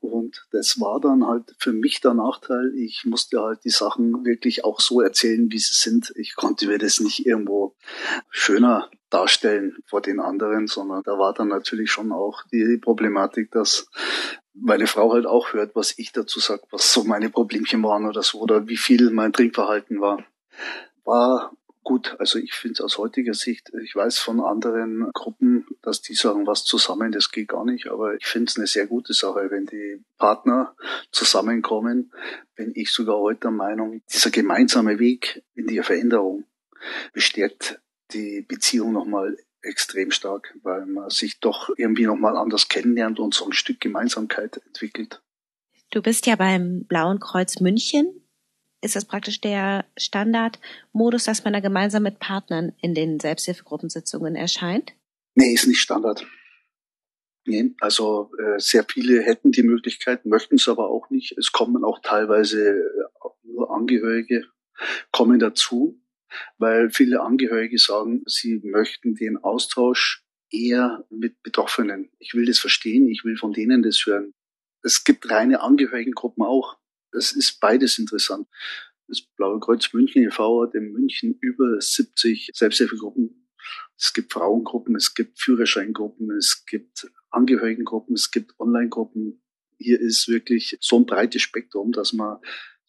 [0.00, 2.72] und das war dann halt für mich der Nachteil.
[2.76, 6.12] Ich musste halt die Sachen wirklich auch so erzählen, wie sie sind.
[6.16, 7.76] Ich konnte mir das nicht irgendwo
[8.30, 13.88] schöner darstellen vor den anderen, sondern da war dann natürlich schon auch die Problematik, dass
[14.52, 18.22] meine Frau halt auch hört, was ich dazu sage, was so meine Problemchen waren oder
[18.22, 20.24] so, oder wie viel mein Trinkverhalten war.
[21.04, 21.52] War
[21.86, 22.16] gut.
[22.18, 26.46] Also ich finde es aus heutiger Sicht, ich weiß von anderen Gruppen, dass die sagen,
[26.46, 27.86] was zusammen, das geht gar nicht.
[27.86, 30.76] Aber ich finde es eine sehr gute Sache, wenn die Partner
[31.12, 32.12] zusammenkommen.
[32.56, 36.44] Bin ich sogar heute der Meinung, dieser gemeinsame Weg in die Veränderung
[37.12, 37.80] bestärkt
[38.12, 43.46] die Beziehung nochmal extrem stark, weil man sich doch irgendwie nochmal anders kennenlernt und so
[43.46, 45.22] ein Stück Gemeinsamkeit entwickelt.
[45.90, 48.25] Du bist ja beim Blauen Kreuz München
[48.82, 54.92] ist das praktisch der Standardmodus, dass man da gemeinsam mit Partnern in den Selbsthilfegruppensitzungen erscheint?
[55.34, 56.26] Nee, ist nicht Standard.
[57.46, 61.36] Nee, also äh, sehr viele hätten die Möglichkeit, möchten es aber auch nicht.
[61.38, 64.44] Es kommen auch teilweise äh, nur Angehörige,
[65.12, 66.00] kommen dazu,
[66.58, 72.10] weil viele Angehörige sagen, sie möchten den Austausch eher mit Betroffenen.
[72.18, 74.34] Ich will das verstehen, ich will von denen das hören.
[74.82, 76.76] Es gibt reine Angehörigengruppen auch
[77.16, 78.46] das ist beides interessant.
[79.08, 80.64] Das Blaue Kreuz München e.V.
[80.64, 83.48] hat in München über 70 Selbsthilfegruppen.
[83.96, 89.42] Es gibt Frauengruppen, es gibt Führerscheingruppen, es gibt Angehörigengruppen, es gibt Online-Gruppen.
[89.78, 92.38] Hier ist wirklich so ein breites Spektrum, dass man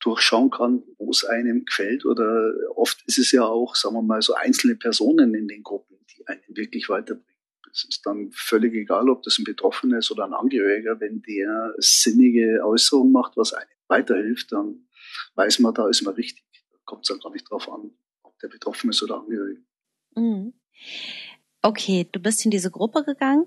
[0.02, 2.06] durchschauen kann, wo es einem gefällt.
[2.06, 5.98] Oder oft ist es ja auch, sagen wir mal, so einzelne Personen in den Gruppen,
[6.16, 7.37] die einen wirklich weiterbringen.
[7.78, 11.76] Es ist dann völlig egal, ob das ein Betroffener ist oder ein Angehöriger, wenn der
[11.78, 14.88] sinnige Äußerungen macht, was einem weiterhilft, dann
[15.36, 16.44] weiß man, da ist man richtig.
[16.72, 17.92] Da kommt es dann gar nicht drauf an,
[18.24, 19.60] ob der betroffen ist oder angehörig.
[20.16, 20.54] Mhm.
[21.62, 23.46] Okay, du bist in diese Gruppe gegangen.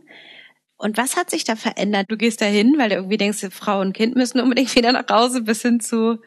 [0.77, 2.07] Und was hat sich da verändert?
[2.09, 5.09] Du gehst da hin, weil du irgendwie denkst, Frau und Kind müssen unbedingt wieder nach
[5.11, 6.21] Hause, bis hin zu,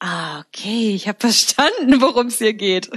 [0.00, 2.90] ah, okay, ich habe verstanden, worum es hier geht.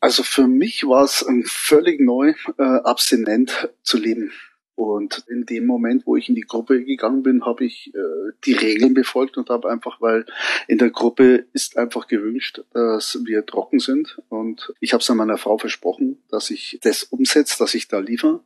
[0.00, 4.32] also für mich war es völlig neu, äh, abstinent zu leben.
[4.74, 8.54] Und in dem Moment, wo ich in die Gruppe gegangen bin, habe ich äh, die
[8.54, 10.24] Regeln befolgt und habe einfach, weil
[10.66, 14.18] in der Gruppe ist einfach gewünscht, dass wir trocken sind.
[14.30, 17.98] Und ich habe es an meiner Frau versprochen, dass ich das umsetze, dass ich da
[17.98, 18.40] liefere.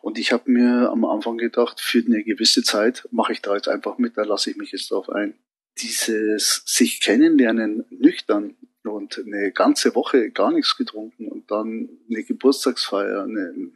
[0.00, 3.68] Und ich habe mir am Anfang gedacht, für eine gewisse Zeit mache ich da jetzt
[3.68, 5.34] einfach mit, da lasse ich mich jetzt drauf ein.
[5.80, 13.22] Dieses sich kennenlernen nüchtern und eine ganze Woche gar nichts getrunken und dann eine Geburtstagsfeier,
[13.22, 13.70] eine,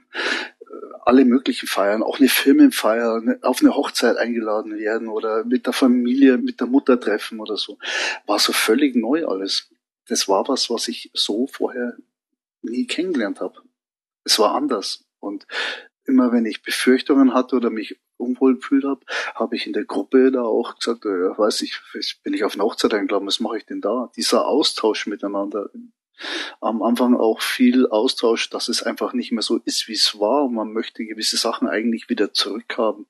[1.05, 5.72] alle möglichen Feiern, auch eine Firmenfeier, ne, auf eine Hochzeit eingeladen werden oder mit der
[5.72, 7.78] Familie, mit der Mutter treffen oder so.
[8.26, 9.70] War so völlig neu alles.
[10.09, 11.96] Das war was, was ich so vorher
[12.62, 13.61] nie kennengelernt habe.
[14.24, 15.05] Es war anders.
[15.20, 15.46] Und
[16.05, 19.01] immer wenn ich Befürchtungen hatte oder mich unwohl gefühlt habe,
[19.35, 21.81] habe ich in der Gruppe da auch gesagt, ja, weiß ich,
[22.23, 24.11] bin ich auf eine Hochzeit eingeladen, was mache ich denn da?
[24.16, 25.70] Dieser Austausch miteinander
[26.61, 30.49] am Anfang auch viel Austausch, dass es einfach nicht mehr so ist, wie es war.
[30.49, 33.07] Man möchte gewisse Sachen eigentlich wieder zurückhaben.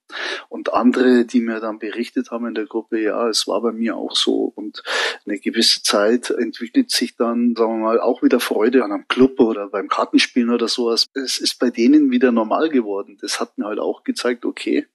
[0.49, 3.97] Und andere, die mir dann berichtet haben in der Gruppe, ja, es war bei mir
[3.97, 4.53] auch so.
[4.55, 4.83] Und
[5.27, 9.39] eine gewisse Zeit entwickelt sich dann, sagen wir mal, auch wieder Freude an einem Club
[9.41, 11.11] oder beim Kartenspielen oder sowas.
[11.15, 13.19] Es ist bei denen wieder normal geworden.
[13.21, 14.87] Das hat mir halt auch gezeigt, okay,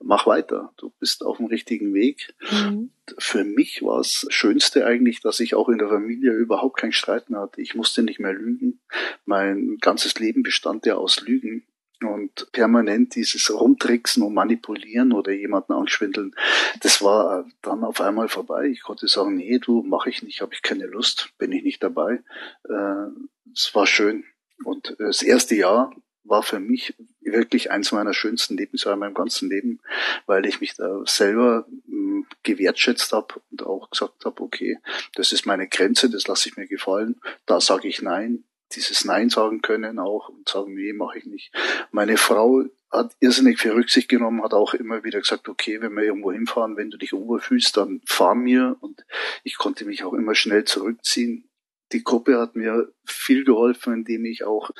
[0.00, 0.72] mach weiter.
[0.76, 2.34] Du bist auf dem richtigen Weg.
[2.50, 2.90] Mhm.
[3.18, 7.30] Für mich war es Schönste eigentlich, dass ich auch in der Familie überhaupt keinen Streit
[7.30, 7.60] mehr hatte.
[7.60, 8.80] Ich musste nicht mehr lügen.
[9.24, 11.64] Mein ganzes Leben bestand ja aus Lügen.
[12.00, 16.32] Und permanent dieses Rumtricksen und Manipulieren oder jemanden anschwindeln,
[16.80, 18.66] das war dann auf einmal vorbei.
[18.66, 21.82] Ich konnte sagen, nee, du, mache ich nicht, habe ich keine Lust, bin ich nicht
[21.82, 22.20] dabei.
[22.68, 23.08] Äh,
[23.52, 24.24] es war schön.
[24.62, 25.92] Und das erste Jahr
[26.28, 29.80] war für mich wirklich eins meiner schönsten Lebensjahre in meinem ganzen Leben,
[30.26, 34.78] weil ich mich da selber hm, gewertschätzt habe und auch gesagt habe, okay,
[35.14, 37.16] das ist meine Grenze, das lasse ich mir gefallen,
[37.46, 41.52] da sage ich nein, dieses Nein sagen können auch und sagen, nee, mache ich nicht.
[41.90, 46.04] Meine Frau hat irrsinnig viel Rücksicht genommen, hat auch immer wieder gesagt, okay, wenn wir
[46.04, 49.04] irgendwo hinfahren, wenn du dich unwohl fühlst, dann fahr mir und
[49.42, 51.47] ich konnte mich auch immer schnell zurückziehen
[51.92, 54.70] die Gruppe hat mir viel geholfen, indem ich auch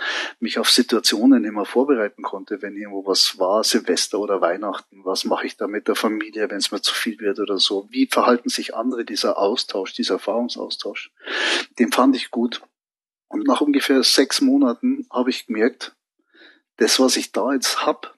[0.41, 5.47] mich auf Situationen immer vorbereiten konnte, wenn irgendwo was war, Silvester oder Weihnachten, was mache
[5.47, 7.89] ich da mit der Familie, wenn es mir zu viel wird oder so.
[7.91, 11.11] Wie verhalten sich andere, dieser Austausch, dieser Erfahrungsaustausch,
[11.79, 12.63] den fand ich gut.
[13.29, 15.95] Und nach ungefähr sechs Monaten habe ich gemerkt,
[16.77, 18.15] das, was ich da jetzt hab,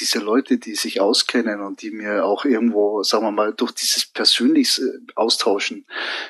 [0.00, 4.06] diese Leute, die sich auskennen und die mir auch irgendwo, sagen wir mal, durch dieses
[4.06, 5.86] persönliches äh, Austauschen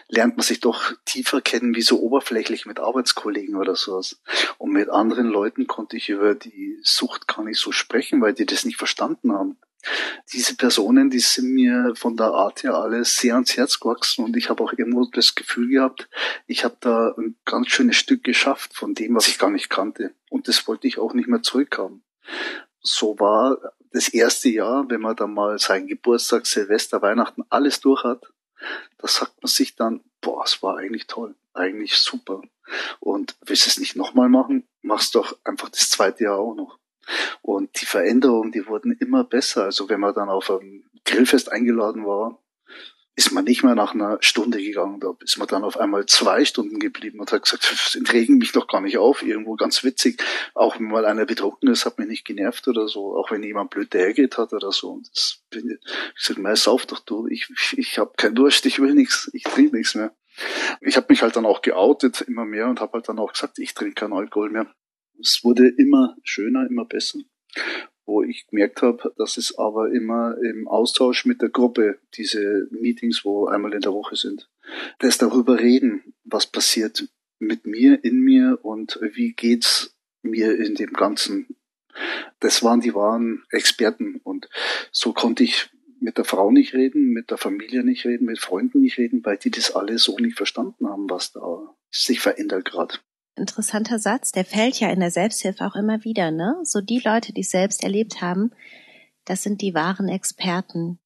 [0.08, 4.20] lernt man sich doch tiefer kennen, wie so oberflächlich mit Arbeitskollegen oder sowas.
[4.58, 8.46] Und mit anderen Leuten konnte ich über die Sucht gar nicht so sprechen, weil die
[8.46, 9.56] das nicht verstanden haben.
[10.32, 14.36] Diese Personen, die sind mir von der Art her alle sehr ans Herz gewachsen und
[14.36, 16.08] ich habe auch irgendwo das Gefühl gehabt,
[16.48, 20.12] ich habe da ein ganz schönes Stück geschafft von dem, was ich gar nicht kannte.
[20.28, 22.02] Und das wollte ich auch nicht mehr zurückhaben
[22.86, 23.58] so war
[23.92, 28.32] das erste Jahr, wenn man dann mal seinen Geburtstag, Silvester, Weihnachten alles durch hat,
[28.98, 32.42] da sagt man sich dann, boah, es war eigentlich toll, eigentlich super.
[33.00, 36.78] Und willst du es nicht nochmal machen, machst doch einfach das zweite Jahr auch noch.
[37.42, 39.64] Und die Veränderungen, die wurden immer besser.
[39.64, 42.38] Also wenn man dann auf ein Grillfest eingeladen war,
[43.16, 46.44] ist man nicht mehr nach einer Stunde gegangen, da ist man dann auf einmal zwei
[46.44, 50.22] Stunden geblieben und hat gesagt, das regen mich doch gar nicht auf, irgendwo ganz witzig.
[50.54, 53.70] Auch wenn mal einer betrunken ist, hat mich nicht genervt oder so, auch wenn jemand
[53.70, 54.90] blöd dahergeht hat oder so.
[54.90, 55.78] Und das bin,
[56.14, 59.44] ich sag, mei, sauf doch du, ich, ich habe keinen Durst, ich will nichts, ich
[59.44, 60.14] trinke nichts mehr.
[60.82, 63.58] Ich habe mich halt dann auch geoutet immer mehr und habe halt dann auch gesagt,
[63.58, 64.70] ich trinke keinen Alkohol mehr.
[65.18, 67.20] Es wurde immer schöner, immer besser
[68.06, 73.24] wo ich gemerkt habe, dass es aber immer im Austausch mit der Gruppe, diese Meetings,
[73.24, 74.48] wo einmal in der Woche sind,
[75.00, 80.92] das darüber reden, was passiert mit mir, in mir und wie geht's mir in dem
[80.92, 81.56] Ganzen.
[82.40, 84.48] Das waren die wahren Experten und
[84.92, 88.80] so konnte ich mit der Frau nicht reden, mit der Familie nicht reden, mit Freunden
[88.80, 92.98] nicht reden, weil die das alle so nicht verstanden haben, was da sich verändert gerade
[93.36, 96.56] interessanter Satz, der fällt ja in der Selbsthilfe auch immer wieder, ne?
[96.62, 98.52] So die Leute, die es selbst erlebt haben,
[99.24, 100.98] das sind die wahren Experten.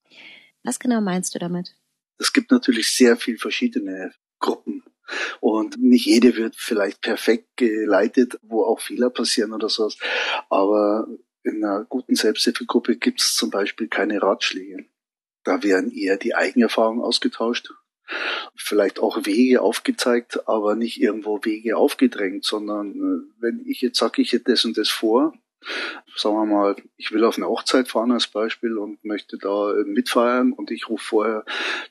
[0.63, 1.75] Was genau meinst du damit?
[2.19, 4.85] Es gibt natürlich sehr viel verschiedene Gruppen.
[5.41, 9.97] Und nicht jede wird vielleicht perfekt geleitet, wo auch Fehler passieren oder sowas.
[10.49, 11.09] Aber
[11.43, 14.85] in einer guten Selbsthilfegruppe gibt es zum Beispiel keine Ratschläge.
[15.43, 17.71] Da werden eher die Eigenerfahrungen ausgetauscht
[18.55, 24.23] vielleicht auch Wege aufgezeigt, aber nicht irgendwo Wege aufgedrängt, sondern äh, wenn ich jetzt sage,
[24.23, 25.33] ich hätte das und das vor,
[26.17, 29.85] sagen wir mal, ich will auf eine Hochzeit fahren als Beispiel und möchte da äh,
[29.85, 31.45] mitfeiern und ich rufe vorher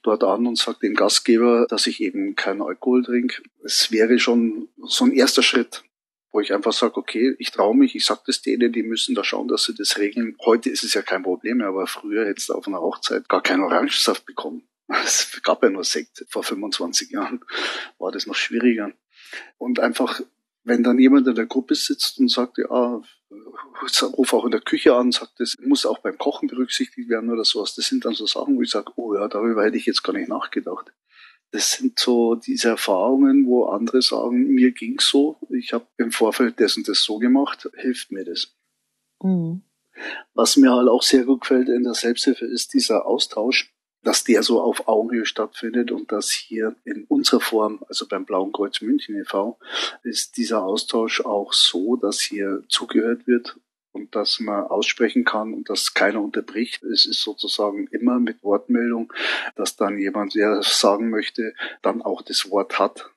[0.03, 3.41] dort an und sage dem Gastgeber, dass ich eben keinen Alkohol trinke.
[3.63, 5.83] Es wäre schon so ein erster Schritt,
[6.31, 9.23] wo ich einfach sage, okay, ich traue mich, ich sage das denen, die müssen da
[9.23, 10.35] schauen, dass sie das regeln.
[10.45, 13.41] Heute ist es ja kein Problem mehr, aber früher hättest du auf einer Hochzeit gar
[13.41, 14.68] keinen Orangensaft bekommen.
[14.89, 16.25] Es gab ja nur Sekt.
[16.29, 17.41] Vor 25 Jahren
[17.99, 18.91] war das noch schwieriger.
[19.57, 20.21] Und einfach,
[20.63, 23.01] wenn dann jemand in der Gruppe sitzt und sagt, ja,
[24.01, 27.45] ruf auch in der Küche an, sagt, das muss auch beim Kochen berücksichtigt werden oder
[27.45, 27.75] sowas.
[27.75, 30.13] Das sind dann so Sachen, wo ich sage, oh ja, darüber hätte ich jetzt gar
[30.13, 30.91] nicht nachgedacht.
[31.51, 36.59] Das sind so diese Erfahrungen, wo andere sagen, mir ging's so, ich habe im Vorfeld
[36.59, 38.55] das und das so gemacht, hilft mir das.
[39.21, 39.63] Mhm.
[40.33, 43.73] Was mir halt auch sehr gut gefällt in der Selbsthilfe ist dieser Austausch
[44.09, 48.51] dass der so auf Augenhöhe stattfindet und dass hier in unserer Form, also beim Blauen
[48.51, 49.59] Kreuz München e.V.,
[50.01, 53.57] ist dieser Austausch auch so, dass hier zugehört wird
[53.91, 56.81] und dass man aussprechen kann und dass keiner unterbricht.
[56.81, 59.13] Es ist sozusagen immer mit Wortmeldung,
[59.55, 61.53] dass dann jemand, der sagen möchte,
[61.83, 63.11] dann auch das Wort hat.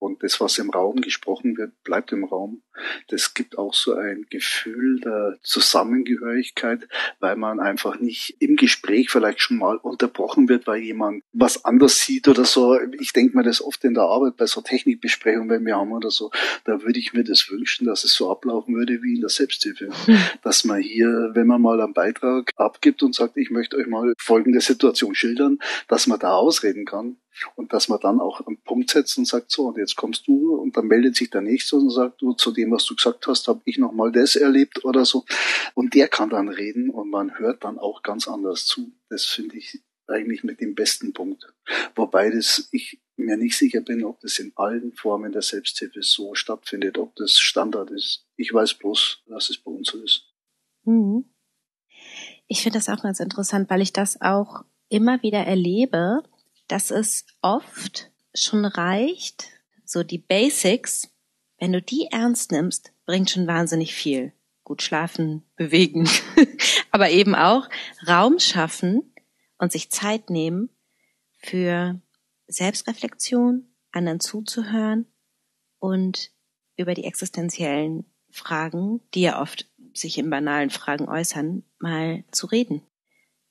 [0.00, 2.62] Und das, was im Raum gesprochen wird, bleibt im Raum.
[3.08, 6.88] Das gibt auch so ein Gefühl der Zusammengehörigkeit,
[7.18, 12.00] weil man einfach nicht im Gespräch vielleicht schon mal unterbrochen wird, weil jemand was anders
[12.00, 12.80] sieht oder so.
[12.98, 16.10] Ich denke mir das oft in der Arbeit bei so Technikbesprechungen, wenn wir haben oder
[16.10, 16.30] so,
[16.64, 19.90] da würde ich mir das wünschen, dass es so ablaufen würde wie in der Selbsthilfe.
[20.06, 20.18] Hm.
[20.42, 24.14] Dass man hier, wenn man mal einen Beitrag abgibt und sagt, ich möchte euch mal
[24.18, 27.18] folgende Situation schildern, dass man da ausreden kann
[27.56, 30.56] und dass man dann auch einen Punkt setzt und sagt, so, und jetzt kommst du
[30.56, 33.48] und dann meldet sich der Nächste und sagt, du, zu dem, was du gesagt hast,
[33.48, 35.24] habe ich noch mal das erlebt oder so.
[35.74, 38.92] Und der kann dann reden und man hört dann auch ganz anders zu.
[39.08, 41.52] Das finde ich eigentlich mit dem besten Punkt.
[41.94, 46.34] Wobei das ich mir nicht sicher bin, ob das in allen Formen der Selbsthilfe so
[46.34, 48.26] stattfindet, ob das Standard ist.
[48.36, 50.26] Ich weiß bloß, dass es bei uns so ist.
[50.84, 51.24] Mhm.
[52.48, 56.22] Ich finde das auch ganz interessant, weil ich das auch immer wieder erlebe,
[56.70, 59.48] dass es oft schon reicht,
[59.84, 61.08] so die Basics,
[61.58, 64.32] wenn du die ernst nimmst, bringt schon wahnsinnig viel.
[64.62, 66.08] Gut schlafen, bewegen,
[66.92, 67.68] aber eben auch
[68.06, 69.12] Raum schaffen
[69.58, 70.70] und sich Zeit nehmen
[71.38, 72.00] für
[72.46, 75.06] Selbstreflexion, anderen zuzuhören
[75.80, 76.30] und
[76.76, 82.82] über die existenziellen Fragen, die ja oft sich in banalen Fragen äußern, mal zu reden.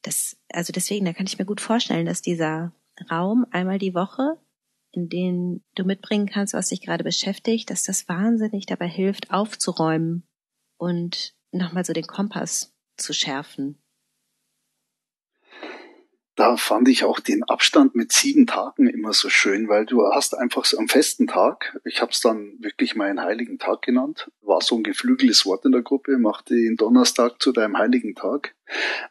[0.03, 2.72] Das, also deswegen, da kann ich mir gut vorstellen, dass dieser
[3.10, 4.38] Raum einmal die Woche,
[4.91, 10.28] in den du mitbringen kannst, was dich gerade beschäftigt, dass das wahnsinnig dabei hilft, aufzuräumen
[10.78, 13.82] und nochmal so den Kompass zu schärfen
[16.39, 20.37] da fand ich auch den Abstand mit sieben Tagen immer so schön, weil du hast
[20.37, 24.61] einfach so am festen Tag, ich habe es dann wirklich meinen heiligen Tag genannt, war
[24.61, 28.55] so ein geflügeltes Wort in der Gruppe, machte den Donnerstag zu deinem heiligen Tag,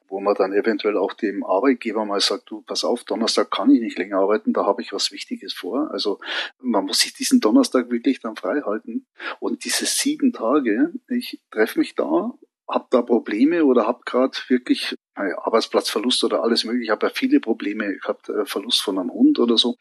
[0.08, 3.82] wo man dann eventuell auch dem Arbeitgeber mal sagt, du pass auf, Donnerstag kann ich
[3.82, 5.90] nicht länger arbeiten, da habe ich was Wichtiges vor.
[5.90, 6.20] Also
[6.62, 9.04] man muss sich diesen Donnerstag wirklich dann frei halten.
[9.38, 12.32] Und diese sieben Tage, ich treffe mich da
[12.68, 16.84] habe da Probleme oder habe gerade wirklich Arbeitsplatzverlust oder alles mögliche.
[16.84, 17.98] Ich habe ja viele Probleme.
[18.04, 19.76] Habe äh, Verlust von einem Hund oder so.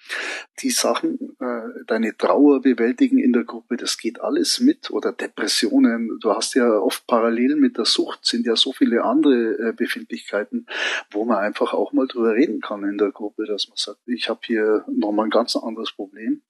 [0.61, 4.91] Die Sachen, äh, deine Trauer bewältigen in der Gruppe, das geht alles mit.
[4.91, 6.17] Oder Depressionen.
[6.21, 10.67] Du hast ja oft parallel mit der Sucht sind ja so viele andere äh, Befindlichkeiten,
[11.11, 14.29] wo man einfach auch mal drüber reden kann in der Gruppe, dass man sagt, ich
[14.29, 16.41] habe hier nochmal ein ganz anderes Problem.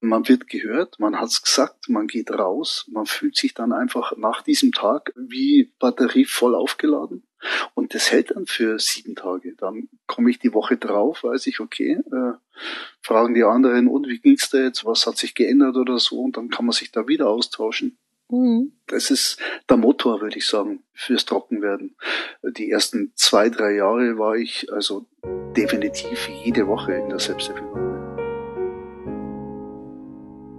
[0.00, 4.42] Man wird gehört, man hat's gesagt, man geht raus, man fühlt sich dann einfach nach
[4.42, 7.22] diesem Tag wie Batterie voll aufgeladen.
[7.74, 9.54] Und das hält dann für sieben Tage.
[9.56, 12.32] Dann komme ich die Woche drauf, weiß ich, okay, äh,
[13.02, 16.36] fragen die anderen, und wie ging's da jetzt, was hat sich geändert oder so, und
[16.36, 17.96] dann kann man sich da wieder austauschen.
[18.30, 18.72] Mhm.
[18.86, 21.96] Das ist der Motor, würde ich sagen, fürs Trockenwerden.
[22.42, 25.06] Die ersten zwei, drei Jahre war ich also
[25.56, 27.64] definitiv jede Woche in der Selbsthilfe.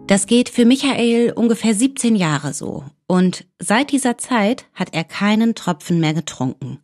[0.08, 2.84] Das geht für Michael ungefähr 17 Jahre so.
[3.12, 6.78] Und seit dieser Zeit hat er keinen Tropfen mehr getrunken.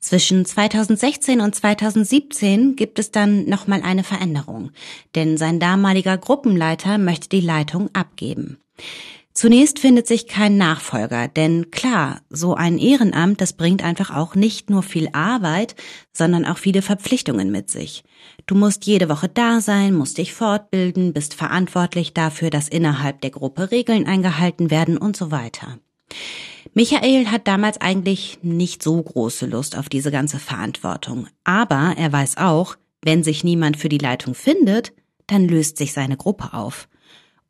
[0.00, 4.72] Zwischen 2016 und 2017 gibt es dann nochmal eine Veränderung,
[5.14, 8.58] denn sein damaliger Gruppenleiter möchte die Leitung abgeben.
[9.38, 14.68] Zunächst findet sich kein Nachfolger, denn klar, so ein Ehrenamt, das bringt einfach auch nicht
[14.68, 15.76] nur viel Arbeit,
[16.12, 18.02] sondern auch viele Verpflichtungen mit sich.
[18.46, 23.30] Du musst jede Woche da sein, musst dich fortbilden, bist verantwortlich dafür, dass innerhalb der
[23.30, 25.78] Gruppe Regeln eingehalten werden und so weiter.
[26.74, 32.38] Michael hat damals eigentlich nicht so große Lust auf diese ganze Verantwortung, aber er weiß
[32.38, 34.92] auch, wenn sich niemand für die Leitung findet,
[35.28, 36.88] dann löst sich seine Gruppe auf.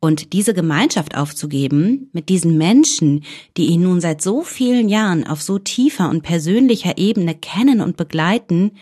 [0.01, 3.25] Und diese Gemeinschaft aufzugeben, mit diesen Menschen,
[3.57, 7.97] die ihn nun seit so vielen Jahren auf so tiefer und persönlicher Ebene kennen und
[7.97, 8.77] begleiten,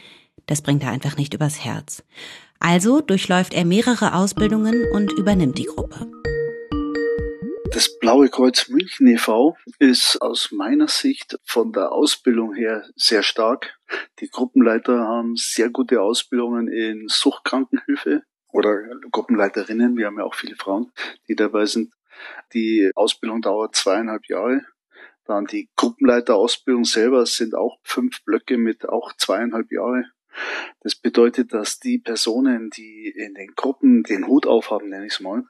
[0.46, 2.04] das bringt er einfach nicht übers Herz.
[2.60, 6.08] Also durchläuft er mehrere Ausbildungen und übernimmt die Gruppe.
[7.72, 9.58] Das Blaue Kreuz München e.V.
[9.80, 13.78] ist aus meiner Sicht von der Ausbildung her sehr stark.
[14.20, 18.24] Die Gruppenleiter haben sehr gute Ausbildungen in Suchtkrankenhilfe
[18.58, 18.82] oder
[19.12, 19.96] Gruppenleiterinnen.
[19.98, 20.92] Wir haben ja auch viele Frauen,
[21.28, 21.94] die dabei sind.
[22.54, 24.66] Die Ausbildung dauert zweieinhalb Jahre.
[25.26, 30.06] Dann die Gruppenleiterausbildung selber sind auch fünf Blöcke mit auch zweieinhalb Jahre.
[30.82, 35.20] Das bedeutet, dass die Personen, die in den Gruppen den Hut aufhaben, nenne ich es
[35.20, 35.44] mal,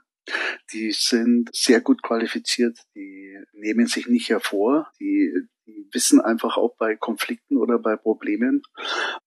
[0.74, 5.34] die sind sehr gut qualifiziert, die nehmen sich nicht hervor, die,
[5.66, 8.64] die wissen einfach auch bei Konflikten oder bei Problemen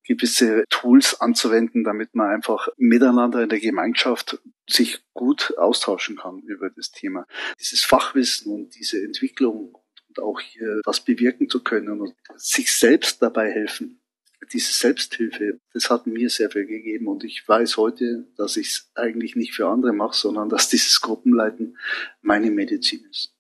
[0.05, 6.71] gewisse Tools anzuwenden, damit man einfach miteinander in der Gemeinschaft sich gut austauschen kann über
[6.71, 7.27] das Thema.
[7.61, 9.77] Dieses Fachwissen und diese Entwicklung
[10.09, 14.00] und auch hier was bewirken zu können und sich selbst dabei helfen.
[14.53, 18.91] Diese Selbsthilfe, das hat mir sehr viel gegeben und ich weiß heute, dass ich es
[18.95, 21.77] eigentlich nicht für andere mache, sondern dass dieses Gruppenleiten
[22.21, 23.35] meine Medizin ist.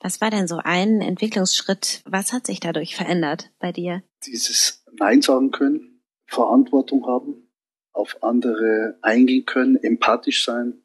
[0.00, 2.02] Was war denn so ein Entwicklungsschritt?
[2.04, 4.02] Was hat sich dadurch verändert bei dir?
[4.24, 7.50] Dieses Nein sagen können, Verantwortung haben,
[7.92, 10.84] auf andere eingehen können, empathisch sein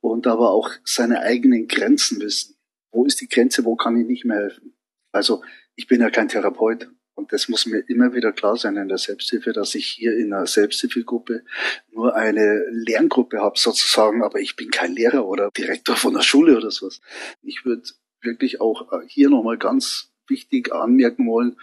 [0.00, 2.56] und aber auch seine eigenen Grenzen wissen.
[2.92, 4.74] Wo ist die Grenze, wo kann ich nicht mehr helfen?
[5.12, 5.42] Also
[5.76, 8.98] ich bin ja kein Therapeut und das muss mir immer wieder klar sein in der
[8.98, 11.44] Selbsthilfe, dass ich hier in einer Selbsthilfegruppe
[11.92, 16.56] nur eine Lerngruppe habe sozusagen, aber ich bin kein Lehrer oder Direktor von der Schule
[16.56, 17.00] oder sowas.
[17.42, 17.82] Ich würde
[18.20, 21.56] wirklich auch äh, hier nochmal ganz wichtig anmerken wollen,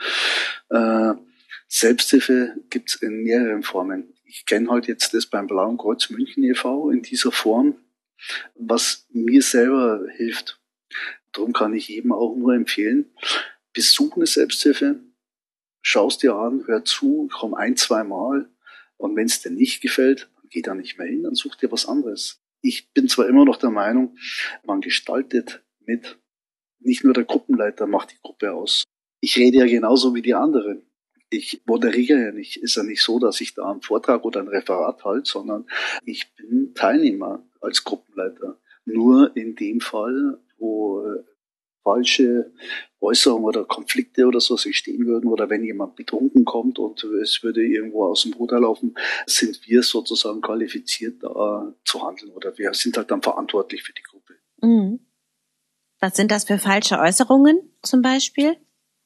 [0.69, 1.13] äh,
[1.67, 4.13] Selbsthilfe gibt's in mehreren Formen.
[4.25, 6.89] Ich kenne halt jetzt das beim Blauen Kreuz München e.V.
[6.89, 7.75] in dieser Form,
[8.55, 10.59] was mir selber hilft.
[11.31, 13.05] Darum kann ich jedem auch nur empfehlen,
[13.71, 14.99] besuch eine Selbsthilfe,
[15.81, 18.49] schaust dir an, hör zu, komm ein, zwei Mal
[18.97, 21.71] und wenn es dir nicht gefällt, dann geh da nicht mehr hin, dann such dir
[21.71, 22.41] was anderes.
[22.61, 24.17] Ich bin zwar immer noch der Meinung,
[24.63, 26.19] man gestaltet mit
[26.79, 28.83] nicht nur der Gruppenleiter macht die Gruppe aus.
[29.19, 30.83] Ich rede ja genauso wie die anderen.
[31.29, 32.57] Ich moderiere ja nicht.
[32.57, 35.67] Ist ja nicht so, dass ich da einen Vortrag oder ein Referat halte, sondern
[36.05, 38.59] ich bin Teilnehmer als Gruppenleiter.
[38.85, 41.05] Nur in dem Fall, wo
[41.83, 42.51] falsche
[42.99, 47.41] Äußerungen oder Konflikte oder so sich stehen würden oder wenn jemand betrunken kommt und es
[47.41, 52.73] würde irgendwo aus dem Ruder laufen, sind wir sozusagen qualifiziert, da zu handeln oder wir
[52.73, 54.35] sind halt dann verantwortlich für die Gruppe.
[54.61, 54.99] Mhm.
[55.99, 58.57] Was sind das für falsche Äußerungen zum Beispiel?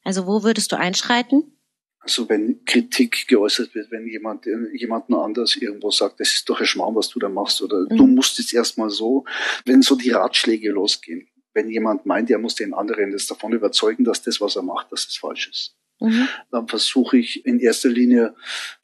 [0.04, 1.52] Also wo würdest du einschreiten?
[1.98, 6.66] Also wenn Kritik geäußert wird, wenn jemand jemanden anders irgendwo sagt, das ist doch ein
[6.66, 7.96] Schmarrn, was du da machst, oder mhm.
[7.96, 9.24] du musst jetzt erstmal so,
[9.64, 14.04] wenn so die Ratschläge losgehen, wenn jemand meint, er muss den anderen das davon überzeugen,
[14.04, 15.74] dass das, was er macht, dass es falsch ist.
[16.00, 16.28] Mhm.
[16.50, 18.34] Dann versuche ich in erster Linie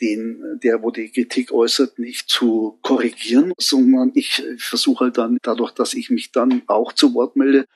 [0.00, 5.72] den, der, wo die Kritik äußert, nicht zu korrigieren, sondern ich versuche halt dann dadurch,
[5.72, 7.66] dass ich mich dann auch zu Wort melde,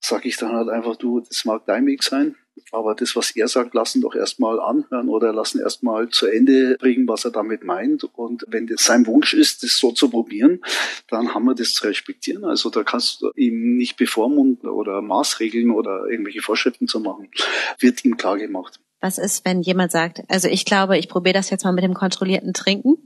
[0.00, 2.36] sage ich dann halt einfach, du, das mag dein Weg sein,
[2.72, 7.06] aber das, was er sagt, lassen doch erstmal anhören oder lassen erstmal zu Ende bringen,
[7.08, 8.04] was er damit meint.
[8.04, 10.60] Und wenn das sein Wunsch ist, das so zu probieren,
[11.08, 12.44] dann haben wir das zu respektieren.
[12.44, 17.30] Also da kannst du ihm nicht bevormunden oder Maßregeln oder irgendwelche Vorschriften zu machen.
[17.78, 18.80] Wird ihm klar gemacht.
[19.00, 21.94] Was ist, wenn jemand sagt, also ich glaube, ich probiere das jetzt mal mit dem
[21.94, 22.96] kontrollierten Trinken?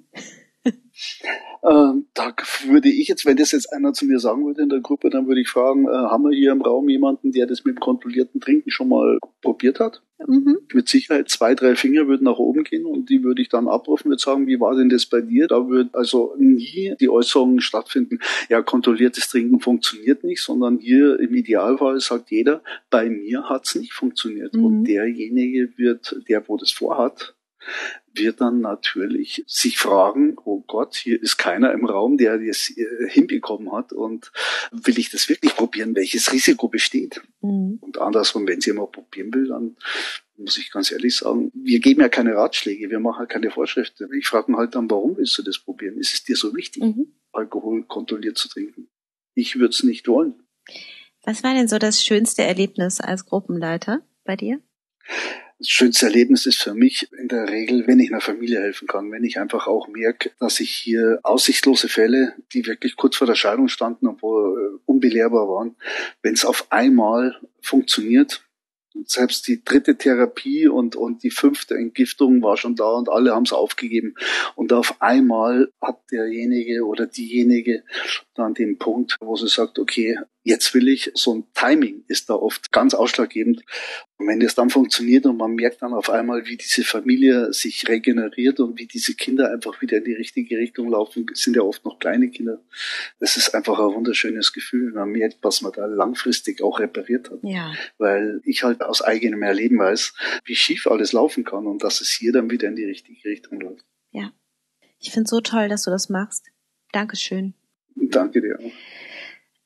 [1.63, 2.35] Ähm, da
[2.67, 5.27] würde ich jetzt, wenn das jetzt einer zu mir sagen würde in der Gruppe, dann
[5.27, 8.41] würde ich fragen, äh, haben wir hier im Raum jemanden, der das mit dem kontrollierten
[8.41, 10.03] Trinken schon mal probiert hat?
[10.27, 10.59] Mhm.
[10.73, 14.11] Mit Sicherheit zwei, drei Finger würden nach oben gehen und die würde ich dann abrufen,
[14.11, 15.49] würde sagen, wie war denn das bei dir?
[15.49, 21.35] Da würde also nie die Äußerungen stattfinden, ja, kontrolliertes Trinken funktioniert nicht, sondern hier im
[21.35, 24.55] Idealfall sagt jeder, bei mir hat's nicht funktioniert.
[24.55, 24.65] Mhm.
[24.65, 27.35] Und derjenige wird, der wo das vorhat,
[28.13, 33.09] wird dann natürlich sich fragen, oh Gott, hier ist keiner im Raum, der das äh,
[33.09, 34.33] hinbekommen hat und
[34.73, 37.23] will ich das wirklich probieren, welches Risiko besteht?
[37.41, 37.79] Mhm.
[37.81, 39.77] Und andersrum, wenn sie mal probieren will, dann
[40.37, 44.09] muss ich ganz ehrlich sagen, wir geben ja keine Ratschläge, wir machen keine Vorschriften.
[44.15, 45.99] Ich frage mich halt dann, warum willst du das probieren?
[45.99, 47.13] Ist es dir so wichtig, mhm.
[47.33, 48.89] Alkohol kontrolliert zu trinken?
[49.35, 50.35] Ich würde es nicht wollen.
[51.25, 54.61] Was war denn so das schönste Erlebnis als Gruppenleiter bei dir?
[55.61, 59.13] Das schönste Erlebnis ist für mich in der Regel, wenn ich einer Familie helfen kann,
[59.13, 63.35] wenn ich einfach auch merke, dass ich hier aussichtslose Fälle, die wirklich kurz vor der
[63.35, 65.77] Scheidung standen, obwohl äh, unbelehrbar waren,
[66.23, 68.43] wenn es auf einmal funktioniert,
[69.05, 73.45] selbst die dritte Therapie und, und die fünfte Entgiftung war schon da und alle haben
[73.45, 74.15] es aufgegeben.
[74.57, 77.85] Und auf einmal hat derjenige oder diejenige
[78.35, 82.35] dann den Punkt, wo sie sagt, okay, jetzt will ich, so ein Timing ist da
[82.35, 83.63] oft ganz ausschlaggebend.
[84.17, 87.89] Und wenn das dann funktioniert und man merkt dann auf einmal, wie diese Familie sich
[87.89, 91.85] regeneriert und wie diese Kinder einfach wieder in die richtige Richtung laufen, sind ja oft
[91.85, 92.63] noch kleine Kinder.
[93.19, 94.93] Das ist einfach ein wunderschönes Gefühl.
[94.93, 97.41] Man merkt, was man da langfristig auch repariert hat.
[97.43, 97.73] Ja.
[97.99, 100.15] Weil ich halt aus eigenem Erleben weiß,
[100.45, 103.61] wie schief alles laufen kann und dass es hier dann wieder in die richtige Richtung
[103.61, 103.85] läuft.
[104.11, 104.33] Ja.
[104.99, 106.47] Ich finde so toll, dass du das machst.
[106.93, 107.55] Dankeschön.
[107.95, 108.73] Danke dir auch.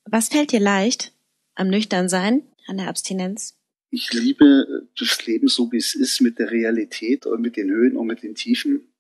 [0.05, 1.13] Was fällt dir leicht
[1.55, 3.57] am Nüchternsein, an der Abstinenz?
[3.91, 7.97] Ich liebe das Leben so, wie es ist, mit der Realität und mit den Höhen
[7.97, 8.93] und mit den Tiefen.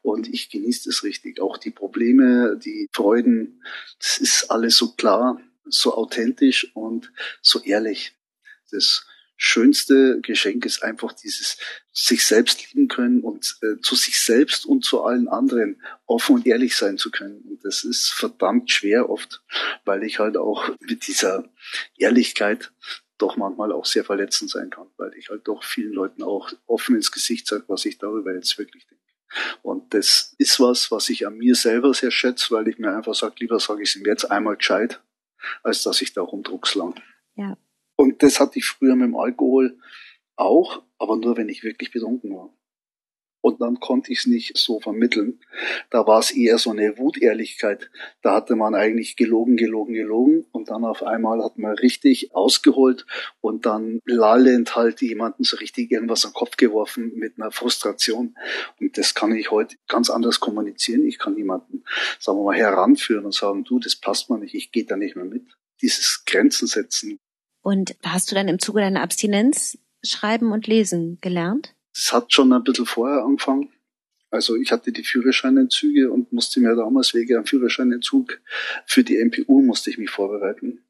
[0.00, 1.40] Und ich genieße das richtig.
[1.40, 3.62] Auch die Probleme, die Freuden,
[3.98, 8.14] das ist alles so klar, so authentisch und so ehrlich.
[8.70, 11.58] Das schönste Geschenk ist einfach dieses
[11.92, 16.46] sich selbst lieben können und äh, zu sich selbst und zu allen anderen offen und
[16.46, 17.42] ehrlich sein zu können.
[17.42, 19.42] Und das ist verdammt schwer oft,
[19.84, 21.48] weil ich halt auch mit dieser
[21.96, 22.72] Ehrlichkeit
[23.18, 26.96] doch manchmal auch sehr verletzend sein kann, weil ich halt doch vielen Leuten auch offen
[26.96, 29.02] ins Gesicht sage, was ich darüber jetzt wirklich denke.
[29.62, 33.14] Und das ist was, was ich an mir selber sehr schätze, weil ich mir einfach
[33.14, 35.00] sage, lieber sage ich es ihm jetzt einmal gescheit,
[35.62, 36.94] als dass ich da rumdruckslang.
[37.34, 37.56] Ja.
[38.02, 39.78] Und das hatte ich früher mit dem Alkohol
[40.34, 42.52] auch, aber nur wenn ich wirklich betrunken war
[43.42, 45.40] und dann konnte ich es nicht so vermitteln.
[45.90, 47.90] Da war es eher so eine Wutehrlichkeit.
[48.22, 53.04] Da hatte man eigentlich gelogen, gelogen, gelogen und dann auf einmal hat man richtig ausgeholt
[53.40, 58.36] und dann lallend halt jemanden so richtig irgendwas am Kopf geworfen mit einer Frustration.
[58.80, 61.04] Und das kann ich heute ganz anders kommunizieren.
[61.06, 61.84] Ich kann jemanden,
[62.20, 65.16] sagen wir mal, heranführen und sagen, du, das passt mir nicht, ich gehe da nicht
[65.16, 65.44] mehr mit.
[65.82, 67.18] Dieses Grenzen setzen.
[67.62, 71.74] Und hast du dann im Zuge deiner Abstinenz schreiben und lesen gelernt?
[71.94, 73.70] Es hat schon ein bisschen vorher angefangen.
[74.30, 78.40] Also ich hatte die Führerscheinentzüge und musste mir damals wegen einem Führerscheinentzug
[78.86, 80.82] für die MPU musste ich mich vorbereiten.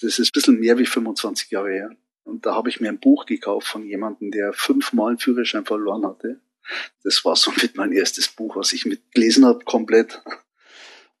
[0.00, 1.90] Das ist ein bisschen mehr wie 25 Jahre her.
[2.22, 6.06] Und da habe ich mir ein Buch gekauft von jemandem, der fünfmal einen Führerschein verloren
[6.06, 6.40] hatte.
[7.02, 10.22] Das war somit mein erstes Buch, was ich mitgelesen habe, komplett.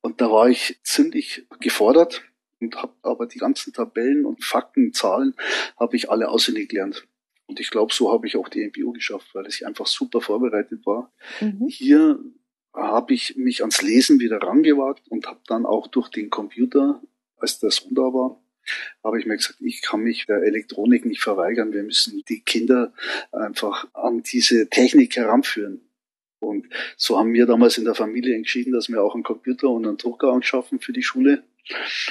[0.00, 2.22] Und da war ich ziemlich gefordert
[2.60, 5.34] und habe aber die ganzen Tabellen und Fakten, Zahlen,
[5.78, 7.06] habe ich alle auswendig gelernt.
[7.46, 10.84] Und ich glaube, so habe ich auch die MPU geschafft, weil ich einfach super vorbereitet
[10.84, 11.12] war.
[11.40, 11.66] Mhm.
[11.68, 12.18] Hier
[12.74, 17.02] habe ich mich ans Lesen wieder rangewagt und habe dann auch durch den Computer,
[17.36, 18.40] als das da war,
[19.02, 21.72] habe ich mir gesagt, ich kann mich der Elektronik nicht verweigern.
[21.72, 22.92] Wir müssen die Kinder
[23.32, 25.80] einfach an diese Technik heranführen.
[26.40, 29.86] Und so haben wir damals in der Familie entschieden, dass wir auch einen Computer und
[29.86, 31.42] einen Drucker anschaffen für die Schule.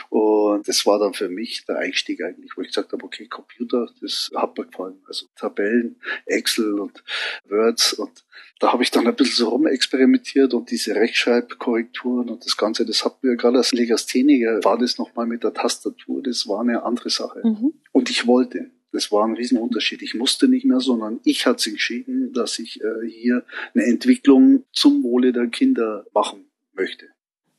[0.10, 3.90] Und das war dann für mich der Einstieg eigentlich, wo ich gesagt habe, okay, Computer,
[4.02, 5.02] das hat mir gefallen.
[5.08, 7.04] Also Tabellen, Excel und
[7.50, 8.24] Words und
[8.60, 13.06] da habe ich dann ein bisschen so rumexperimentiert und diese Rechtschreibkorrekturen und das Ganze, das
[13.06, 17.10] hat mir gerade als Legastheniker, war das nochmal mit der Tastatur, das war eine andere
[17.10, 17.42] Sache.
[17.44, 17.74] Mhm.
[17.92, 18.72] Und ich wollte.
[18.94, 20.02] Das war ein Riesenunterschied.
[20.02, 23.46] Ich musste nicht mehr, sondern ich hatte entschieden, dass ich äh, hier
[23.76, 27.08] eine Entwicklung zum Wohle der Kinder machen möchte.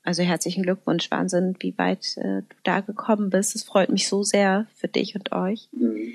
[0.08, 3.54] Also herzlichen Glückwunsch, Wahnsinn, wie weit äh, du da gekommen bist.
[3.54, 5.68] Es freut mich so sehr für dich und euch.
[5.72, 6.14] Mhm.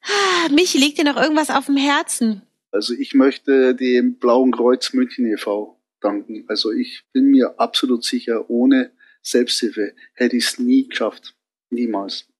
[0.00, 2.40] Ah, Michi, liegt dir noch irgendwas auf dem Herzen?
[2.70, 5.78] Also ich möchte dem Blauen Kreuz München e.V.
[6.00, 6.46] danken.
[6.48, 11.34] Also ich bin mir absolut sicher, ohne Selbsthilfe hätte ich es nie geschafft.
[11.68, 12.30] Niemals.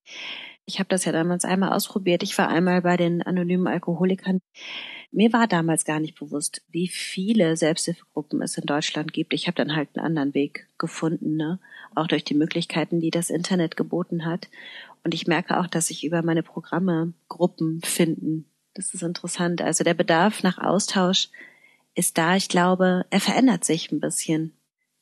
[0.64, 2.22] Ich habe das ja damals einmal ausprobiert.
[2.22, 4.40] Ich war einmal bei den anonymen Alkoholikern.
[5.12, 9.32] Mir war damals gar nicht bewusst, wie viele Selbsthilfegruppen es in Deutschland gibt.
[9.32, 11.60] Ich habe dann halt einen anderen Weg gefunden, ne?
[11.94, 14.48] auch durch die Möglichkeiten, die das Internet geboten hat.
[15.04, 18.46] Und ich merke auch, dass sich über meine Programme Gruppen finden.
[18.74, 19.62] Das ist interessant.
[19.62, 21.30] Also der Bedarf nach Austausch
[21.94, 22.36] ist da.
[22.36, 24.52] Ich glaube, er verändert sich ein bisschen,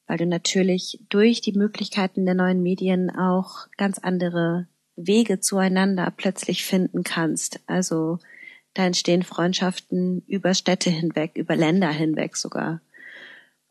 [0.07, 6.65] weil du natürlich durch die Möglichkeiten der neuen Medien auch ganz andere Wege zueinander plötzlich
[6.65, 7.61] finden kannst.
[7.67, 8.19] Also
[8.75, 12.81] da entstehen Freundschaften über Städte hinweg, über Länder hinweg sogar.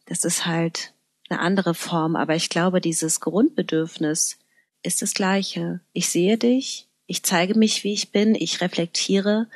[0.05, 0.93] Das ist halt
[1.29, 4.39] eine andere Form, aber ich glaube, dieses Grundbedürfnis
[4.81, 5.81] ist das gleiche.
[5.93, 9.47] Ich sehe dich, ich zeige mich, wie ich bin, ich reflektiere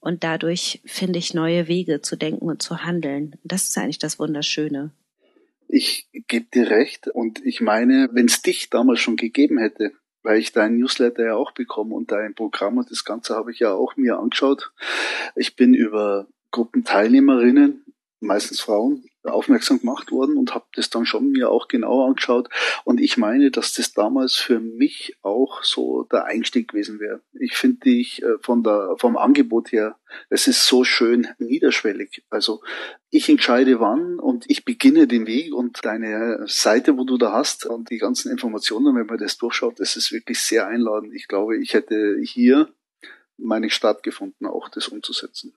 [0.00, 3.36] und dadurch finde ich neue Wege zu denken und zu handeln.
[3.44, 4.90] Das ist eigentlich das Wunderschöne.
[5.68, 9.92] Ich gebe dir recht und ich meine, wenn es dich damals schon gegeben hätte,
[10.22, 13.58] weil ich dein Newsletter ja auch bekomme und dein Programm und das Ganze habe ich
[13.58, 14.72] ja auch mir angeschaut.
[15.34, 17.84] Ich bin über Gruppenteilnehmerinnen,
[18.20, 22.48] meistens Frauen, aufmerksam gemacht worden und habe das dann schon mir auch genauer angeschaut.
[22.84, 27.20] Und ich meine, dass das damals für mich auch so der Einstieg gewesen wäre.
[27.32, 29.96] Ich finde dich äh, von der vom Angebot her,
[30.28, 32.24] es ist so schön niederschwellig.
[32.30, 32.62] Also
[33.10, 37.66] ich entscheide wann und ich beginne den Weg und deine Seite, wo du da hast
[37.66, 41.14] und die ganzen Informationen, wenn man das durchschaut, das ist wirklich sehr einladend.
[41.14, 42.68] Ich glaube, ich hätte hier
[43.36, 45.54] meine Stadt gefunden, auch das umzusetzen.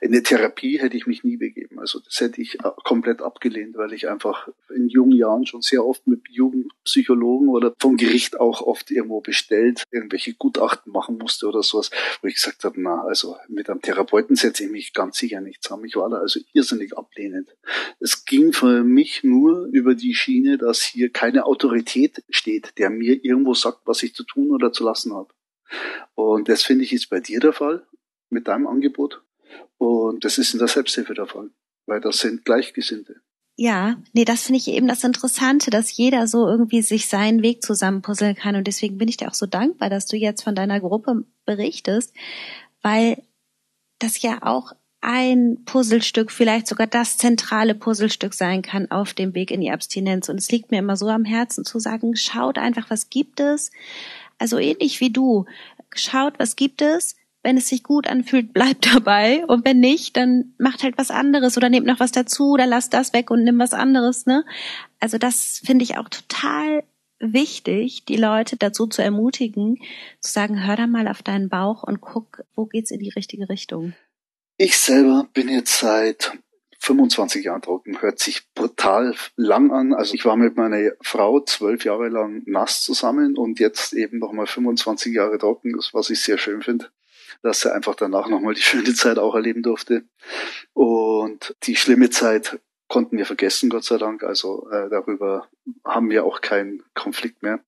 [0.00, 1.78] In eine Therapie hätte ich mich nie begeben.
[1.78, 5.84] Also das hätte ich äh, komplett abgelehnt, weil ich einfach in jungen Jahren schon sehr
[5.84, 11.62] oft mit Jugendpsychologen oder vom Gericht auch oft irgendwo bestellt, irgendwelche Gutachten machen musste oder
[11.62, 11.90] sowas,
[12.22, 15.62] wo ich gesagt habe, na, also mit einem Therapeuten setze ich mich ganz sicher nicht
[15.62, 15.84] zusammen.
[15.84, 17.54] Ich war da also irrsinnig ablehnend.
[18.00, 23.24] Es ging für mich nur über die Schiene, dass hier keine Autorität steht, der mir
[23.24, 25.28] irgendwo sagt, was ich zu tun oder zu lassen habe.
[26.14, 27.86] Und das finde ich ist bei dir der Fall
[28.30, 29.22] mit deinem Angebot.
[29.78, 31.50] Und das ist in der Selbsthilfe der Fall,
[31.86, 33.16] weil das sind Gleichgesinnte.
[33.58, 37.62] Ja, nee, das finde ich eben das Interessante, dass jeder so irgendwie sich seinen Weg
[37.62, 38.54] zusammenpuzzeln kann.
[38.54, 42.12] Und deswegen bin ich dir auch so dankbar, dass du jetzt von deiner Gruppe berichtest,
[42.82, 43.22] weil
[43.98, 49.50] das ja auch ein Puzzlestück, vielleicht sogar das zentrale Puzzlestück sein kann auf dem Weg
[49.50, 50.28] in die Abstinenz.
[50.28, 53.70] Und es liegt mir immer so am Herzen zu sagen, schaut einfach, was gibt es?
[54.38, 55.46] Also ähnlich wie du
[55.94, 57.16] schaut, was gibt es,
[57.46, 59.46] wenn es sich gut anfühlt, bleibt dabei.
[59.46, 62.92] Und wenn nicht, dann macht halt was anderes oder nehmt noch was dazu oder lasst
[62.92, 64.44] das weg und nimm was anderes, ne?
[64.98, 66.82] Also das finde ich auch total
[67.20, 69.78] wichtig, die Leute dazu zu ermutigen,
[70.20, 73.48] zu sagen, hör da mal auf deinen Bauch und guck, wo geht's in die richtige
[73.48, 73.94] Richtung.
[74.58, 76.32] Ich selber bin jetzt seit
[76.80, 78.02] 25 Jahren trocken.
[78.02, 79.94] Hört sich brutal lang an.
[79.94, 84.46] Also ich war mit meiner Frau zwölf Jahre lang nass zusammen und jetzt eben nochmal
[84.46, 86.88] 25 Jahre trocken, was ich sehr schön finde
[87.46, 90.04] dass er einfach danach nochmal die schöne Zeit auch erleben durfte.
[90.74, 94.24] Und die schlimme Zeit konnten wir vergessen, Gott sei Dank.
[94.24, 95.48] Also äh, darüber
[95.84, 97.60] haben wir auch keinen Konflikt mehr.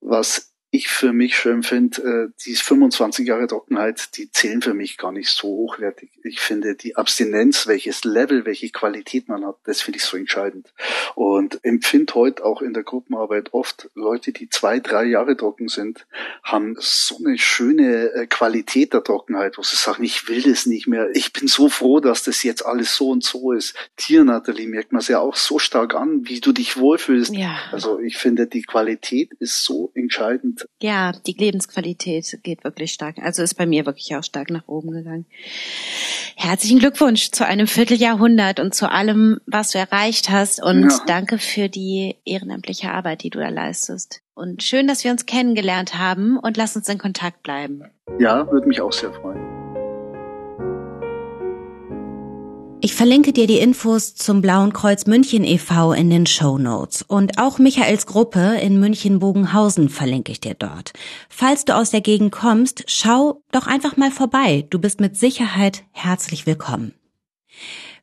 [0.00, 4.96] Was ich für mich schön finde, äh, die 25 Jahre Trockenheit, die zählen für mich
[4.96, 6.10] gar nicht so hochwertig.
[6.24, 10.72] Ich finde die Abstinenz, welches Level, welche Qualität man hat, das finde ich so entscheidend.
[11.14, 16.06] Und empfinde heute auch in der Gruppenarbeit oft Leute, die zwei, drei Jahre trocken sind,
[16.42, 20.86] haben so eine schöne äh, Qualität der Trockenheit, wo sie sagen, ich will das nicht
[20.86, 21.10] mehr.
[21.12, 23.74] Ich bin so froh, dass das jetzt alles so und so ist.
[24.08, 27.34] Dir, Nathalie, merkt man es ja auch so stark an, wie du dich wohlfühlst.
[27.34, 27.58] Ja.
[27.72, 33.18] Also ich finde, die Qualität ist so entscheidend ja, die Lebensqualität geht wirklich stark.
[33.18, 35.26] Also ist bei mir wirklich auch stark nach oben gegangen.
[36.36, 40.62] Herzlichen Glückwunsch zu einem Vierteljahrhundert und zu allem, was du erreicht hast.
[40.62, 41.00] Und ja.
[41.06, 44.22] danke für die ehrenamtliche Arbeit, die du da leistest.
[44.34, 47.84] Und schön, dass wir uns kennengelernt haben und lass uns in Kontakt bleiben.
[48.18, 49.61] Ja, würde mich auch sehr freuen.
[52.84, 55.92] Ich verlinke dir die Infos zum Blauen Kreuz München e.V.
[55.92, 60.92] in den Show Notes und auch Michaels Gruppe in München-Bogenhausen verlinke ich dir dort.
[61.28, 64.66] Falls du aus der Gegend kommst, schau doch einfach mal vorbei.
[64.68, 66.92] Du bist mit Sicherheit herzlich willkommen.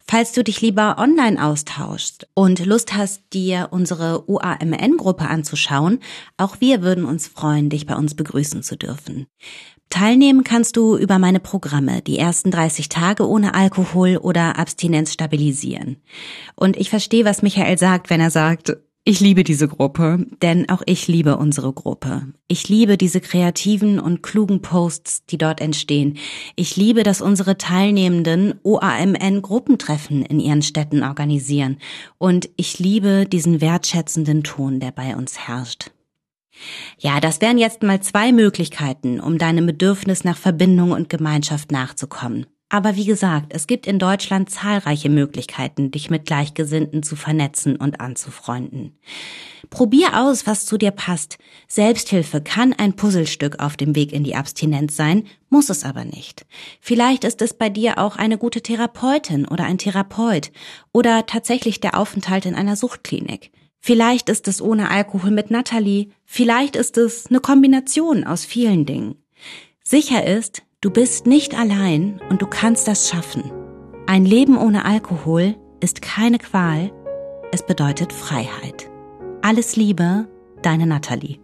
[0.08, 6.00] Falls du dich lieber online austauschst und Lust hast, dir unsere UAMN-Gruppe anzuschauen,
[6.38, 9.28] auch wir würden uns freuen, dich bei uns begrüßen zu dürfen.
[9.90, 15.98] Teilnehmen kannst du über meine Programme, die ersten 30 Tage ohne Alkohol oder Abstinenz stabilisieren.
[16.56, 20.84] Und ich verstehe, was Michael sagt, wenn er sagt, ich liebe diese Gruppe, denn auch
[20.86, 22.28] ich liebe unsere Gruppe.
[22.48, 26.18] Ich liebe diese kreativen und klugen Posts, die dort entstehen.
[26.56, 31.78] Ich liebe, dass unsere Teilnehmenden OAMN Gruppentreffen in ihren Städten organisieren.
[32.20, 35.90] Und ich liebe diesen wertschätzenden Ton, der bei uns herrscht.
[36.98, 42.46] Ja, das wären jetzt mal zwei Möglichkeiten, um deinem Bedürfnis nach Verbindung und Gemeinschaft nachzukommen.
[42.72, 48.00] Aber wie gesagt, es gibt in Deutschland zahlreiche Möglichkeiten, dich mit Gleichgesinnten zu vernetzen und
[48.00, 49.00] anzufreunden.
[49.72, 51.40] Probier aus, was zu dir passt.
[51.68, 56.46] Selbsthilfe kann ein Puzzlestück auf dem Weg in die Abstinenz sein, muss es aber nicht.
[56.80, 60.52] Vielleicht ist es bei dir auch eine gute Therapeutin oder ein Therapeut
[60.94, 63.52] oder tatsächlich der Aufenthalt in einer Suchtklinik.
[63.80, 69.16] Vielleicht ist es ohne Alkohol mit Natalie, vielleicht ist es eine Kombination aus vielen Dingen.
[69.84, 73.52] Sicher ist, du bist nicht allein und du kannst das schaffen.
[74.06, 76.92] Ein Leben ohne Alkohol ist keine Qual,
[77.52, 78.90] es bedeutet Freiheit.
[79.42, 80.28] Alles Liebe,
[80.62, 81.40] deine Natalie.